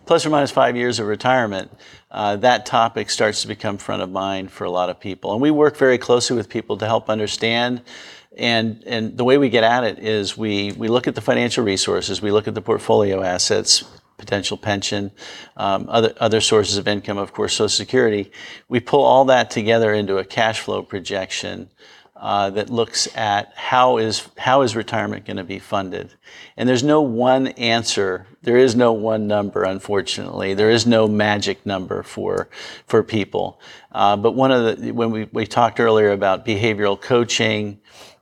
plus 0.05 0.25
or 0.25 0.29
minus 0.29 0.51
five 0.51 0.75
years 0.75 0.99
of 0.99 1.07
retirement 1.07 1.71
uh, 2.11 2.35
that 2.37 2.65
topic 2.65 3.09
starts 3.09 3.41
to 3.41 3.47
become 3.47 3.77
front 3.77 4.01
of 4.01 4.11
mind 4.11 4.51
for 4.51 4.65
a 4.65 4.69
lot 4.69 4.89
of 4.89 4.99
people. 4.99 5.31
And 5.31 5.41
we 5.41 5.49
work 5.49 5.77
very 5.77 5.97
closely 5.97 6.35
with 6.35 6.49
people 6.49 6.77
to 6.77 6.85
help 6.85 7.09
understand. 7.09 7.81
And 8.37 8.83
and 8.85 9.17
the 9.17 9.23
way 9.23 9.37
we 9.37 9.49
get 9.49 9.63
at 9.63 9.83
it 9.83 9.99
is 9.99 10.37
we 10.37 10.73
we 10.73 10.87
look 10.87 11.07
at 11.07 11.15
the 11.15 11.21
financial 11.21 11.65
resources 11.65 12.21
we 12.21 12.31
look 12.31 12.47
at 12.47 12.55
the 12.55 12.61
portfolio 12.61 13.21
assets 13.21 13.83
potential 14.17 14.55
pension 14.55 15.11
um, 15.57 15.87
other 15.89 16.13
other 16.17 16.39
sources 16.39 16.77
of 16.77 16.87
income 16.87 17.17
of 17.17 17.33
course 17.33 17.53
social 17.53 17.69
security. 17.69 18.31
We 18.69 18.79
pull 18.79 19.03
all 19.03 19.25
that 19.25 19.49
together 19.49 19.93
into 19.93 20.17
a 20.17 20.23
cash 20.23 20.61
flow 20.61 20.81
projection 20.81 21.69
uh, 22.21 22.51
that 22.51 22.69
looks 22.69 23.07
at 23.17 23.51
how 23.55 23.97
is 23.97 24.29
how 24.37 24.61
is 24.61 24.75
retirement 24.75 25.25
going 25.25 25.37
to 25.37 25.43
be 25.43 25.57
funded, 25.57 26.13
and 26.55 26.69
there's 26.69 26.83
no 26.83 27.01
one 27.01 27.47
answer. 27.47 28.27
There 28.43 28.57
is 28.57 28.75
no 28.75 28.93
one 28.93 29.25
number, 29.25 29.63
unfortunately. 29.63 30.53
There 30.53 30.69
is 30.69 30.85
no 30.85 31.07
magic 31.07 31.65
number 31.65 32.03
for 32.03 32.47
for 32.85 33.01
people. 33.01 33.59
Uh, 33.91 34.17
but 34.17 34.33
one 34.33 34.51
of 34.51 34.79
the 34.79 34.91
when 34.91 35.09
we 35.09 35.27
we 35.33 35.47
talked 35.47 35.79
earlier 35.79 36.11
about 36.11 36.45
behavioral 36.45 37.01
coaching. 37.01 37.79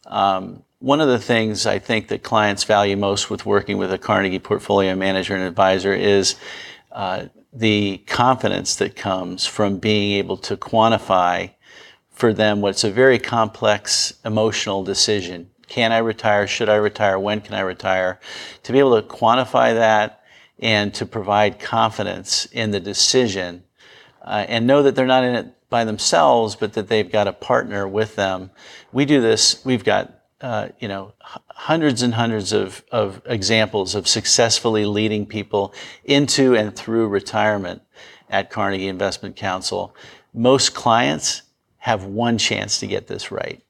Um, 0.08 0.64
one 0.80 1.02
of 1.02 1.10
the 1.10 1.20
things 1.20 1.66
I 1.66 1.78
think 1.78 2.08
that 2.08 2.24
clients 2.24 2.64
value 2.64 2.96
most 2.96 3.30
with 3.30 3.46
working 3.46 3.78
with 3.78 3.92
a 3.92 3.98
Carnegie 3.98 4.40
portfolio 4.40 4.96
manager 4.96 5.36
and 5.36 5.44
advisor 5.44 5.94
is 5.94 6.36
uh, 6.94 7.26
the 7.52 7.98
confidence 8.08 8.78
that 8.78 8.96
comes 8.96 9.46
from 9.46 9.78
being 9.78 10.14
able 10.14 10.38
to 10.38 10.56
quantify 10.56 11.52
for 12.20 12.34
them 12.34 12.60
what's 12.60 12.84
a 12.84 12.92
very 12.92 13.18
complex 13.18 14.14
emotional 14.26 14.84
decision. 14.84 15.50
Can 15.68 15.94
I 15.94 16.00
retire? 16.00 16.48
Should 16.48 16.68
I 16.68 16.76
retire? 16.76 17.18
When 17.18 17.40
can 17.40 17.56
I 17.56 17.62
retire? 17.62 18.20
To 18.64 18.74
be 18.74 18.80
able 18.80 19.02
to 19.02 19.08
quantify 19.08 19.74
that 19.74 20.22
and 20.60 20.94
to 20.96 21.06
provide 21.06 21.60
confidence 21.60 22.46
in 22.52 22.72
the 22.72 22.80
decision 22.82 23.64
uh, 24.22 24.46
and 24.50 24.68
know 24.68 24.84
that 24.84 24.96
they're 24.96 25.06
not 25.06 25.24
in 25.24 25.34
it 25.34 25.70
by 25.70 25.86
themselves, 25.86 26.58
but 26.58 26.74
that 26.74 26.90
they've 26.90 27.10
got 27.10 27.28
a 27.28 27.34
partner 27.34 27.88
with 27.88 28.18
them. 28.18 28.52
We 28.92 29.06
do 29.06 29.22
this, 29.22 29.64
we've 29.64 29.86
got 29.86 30.14
uh, 30.42 30.70
you 30.80 30.88
know, 30.88 31.14
hundreds 31.22 32.02
and 32.02 32.14
hundreds 32.14 32.52
of, 32.54 32.84
of 32.92 33.22
examples 33.26 33.94
of 33.96 34.08
successfully 34.08 34.86
leading 34.86 35.26
people 35.26 35.74
into 36.04 36.56
and 36.56 36.76
through 36.76 37.08
retirement 37.08 37.82
at 38.30 38.50
Carnegie 38.50 38.88
Investment 38.88 39.36
Counsel. 39.36 39.96
Most 40.34 40.74
clients 40.74 41.44
have 41.80 42.04
one 42.06 42.38
chance 42.38 42.80
to 42.80 42.88
get 42.88 43.08
this 43.08 43.32
right. 43.32 43.62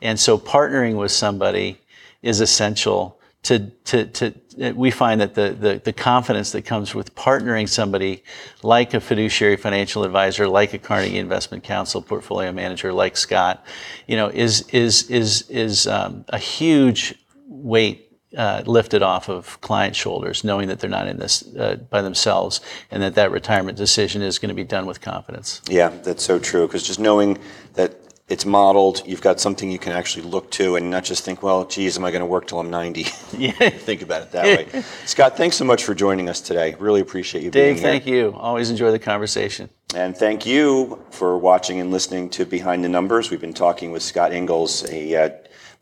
And 0.00 0.18
so 0.18 0.38
partnering 0.38 0.96
with 0.96 1.10
somebody 1.10 1.78
is 2.22 2.40
essential 2.40 3.18
to, 3.44 3.70
to, 3.84 4.06
to 4.06 4.34
we 4.74 4.90
find 4.90 5.20
that 5.20 5.34
the, 5.34 5.56
the, 5.58 5.80
the 5.84 5.92
confidence 5.92 6.50
that 6.52 6.62
comes 6.62 6.94
with 6.94 7.14
partnering 7.14 7.68
somebody 7.68 8.24
like 8.62 8.94
a 8.94 9.00
fiduciary 9.00 9.56
financial 9.56 10.02
advisor, 10.02 10.48
like 10.48 10.74
a 10.74 10.78
Carnegie 10.78 11.18
Investment 11.18 11.62
Counsel 11.62 12.02
portfolio 12.02 12.50
manager, 12.50 12.92
like 12.92 13.16
Scott, 13.16 13.64
you 14.08 14.16
know, 14.16 14.28
is, 14.28 14.68
is, 14.70 15.08
is, 15.08 15.42
is 15.48 15.86
um, 15.86 16.24
a 16.30 16.38
huge 16.38 17.14
weight 17.46 18.07
uh, 18.36 18.62
lifted 18.66 19.02
off 19.02 19.28
of 19.28 19.60
client 19.60 19.96
shoulders, 19.96 20.44
knowing 20.44 20.68
that 20.68 20.80
they're 20.80 20.90
not 20.90 21.08
in 21.08 21.18
this 21.18 21.42
uh, 21.56 21.76
by 21.88 22.02
themselves, 22.02 22.60
and 22.90 23.02
that 23.02 23.14
that 23.14 23.30
retirement 23.30 23.78
decision 23.78 24.22
is 24.22 24.38
going 24.38 24.50
to 24.50 24.54
be 24.54 24.64
done 24.64 24.86
with 24.86 25.00
confidence. 25.00 25.62
Yeah, 25.68 25.88
that's 25.88 26.24
so 26.24 26.38
true. 26.38 26.66
Because 26.66 26.82
just 26.82 26.98
knowing 26.98 27.38
that 27.74 27.96
it's 28.28 28.44
modeled, 28.44 29.02
you've 29.06 29.22
got 29.22 29.40
something 29.40 29.70
you 29.70 29.78
can 29.78 29.92
actually 29.92 30.26
look 30.26 30.50
to, 30.52 30.76
and 30.76 30.90
not 30.90 31.04
just 31.04 31.24
think, 31.24 31.42
"Well, 31.42 31.64
geez, 31.64 31.96
am 31.96 32.04
I 32.04 32.10
going 32.10 32.20
to 32.20 32.26
work 32.26 32.46
till 32.46 32.60
I'm 32.60 32.70
90?" 32.70 33.06
Yeah. 33.38 33.52
think 33.70 34.02
about 34.02 34.22
it 34.22 34.32
that 34.32 34.44
way. 34.44 34.82
Scott, 35.06 35.36
thanks 35.36 35.56
so 35.56 35.64
much 35.64 35.84
for 35.84 35.94
joining 35.94 36.28
us 36.28 36.40
today. 36.40 36.74
Really 36.78 37.00
appreciate 37.00 37.44
you 37.44 37.50
being 37.50 37.74
Dave, 37.74 37.80
here. 37.80 37.90
thank 37.90 38.06
you. 38.06 38.34
Always 38.36 38.68
enjoy 38.68 38.90
the 38.90 38.98
conversation. 38.98 39.70
And 39.94 40.14
thank 40.14 40.44
you 40.44 41.02
for 41.10 41.38
watching 41.38 41.80
and 41.80 41.90
listening 41.90 42.28
to 42.30 42.44
Behind 42.44 42.84
the 42.84 42.90
Numbers. 42.90 43.30
We've 43.30 43.40
been 43.40 43.54
talking 43.54 43.90
with 43.90 44.02
Scott 44.02 44.34
Inglis, 44.34 44.84
a 44.90 45.14
uh, 45.14 45.30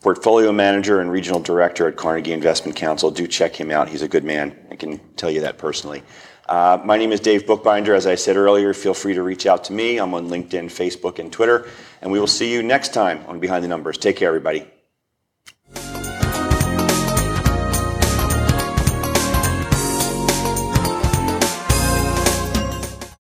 portfolio 0.01 0.53
manager 0.53 1.01
and 1.01 1.11
regional 1.11 1.41
director 1.41 1.89
at 1.89 1.97
Carnegie 1.97 2.33
Investment 2.33 2.77
Counsel. 2.77 3.11
Do 3.11 3.27
check 3.27 3.55
him 3.57 3.71
out. 3.71 3.89
He's 3.89 4.03
a 4.03 4.09
good 4.09 4.25
man. 4.25 4.57
I 4.71 4.77
can 4.77 4.99
tell 5.17 5.31
you 5.31 5.41
that 5.43 5.59
personally. 5.59 6.03
Uh, 6.49 6.81
my 6.85 6.97
name 6.97 7.11
is 7.11 7.19
Dave 7.19 7.47
Bookbinder. 7.47 7.95
As 7.95 8.07
I 8.07 8.15
said 8.15 8.37
earlier, 8.37 8.73
feel 8.73 8.95
free 8.95 9.15
to 9.15 9.23
reach 9.23 9.47
out 9.47 9.65
to 9.65 9.73
me. 9.73 9.99
I'm 9.99 10.15
on 10.15 10.29
LinkedIn, 10.29 10.67
Facebook, 10.67 11.19
and 11.19 11.33
Twitter. 11.33 11.69
And 12.03 12.13
we 12.13 12.21
will 12.21 12.29
see 12.29 12.53
you 12.53 12.63
next 12.63 12.95
time 12.95 13.25
on 13.27 13.41
Behind 13.41 13.65
the 13.65 13.69
Numbers. 13.69 13.99
Take 13.99 14.17
care, 14.17 14.29
everybody. 14.29 14.67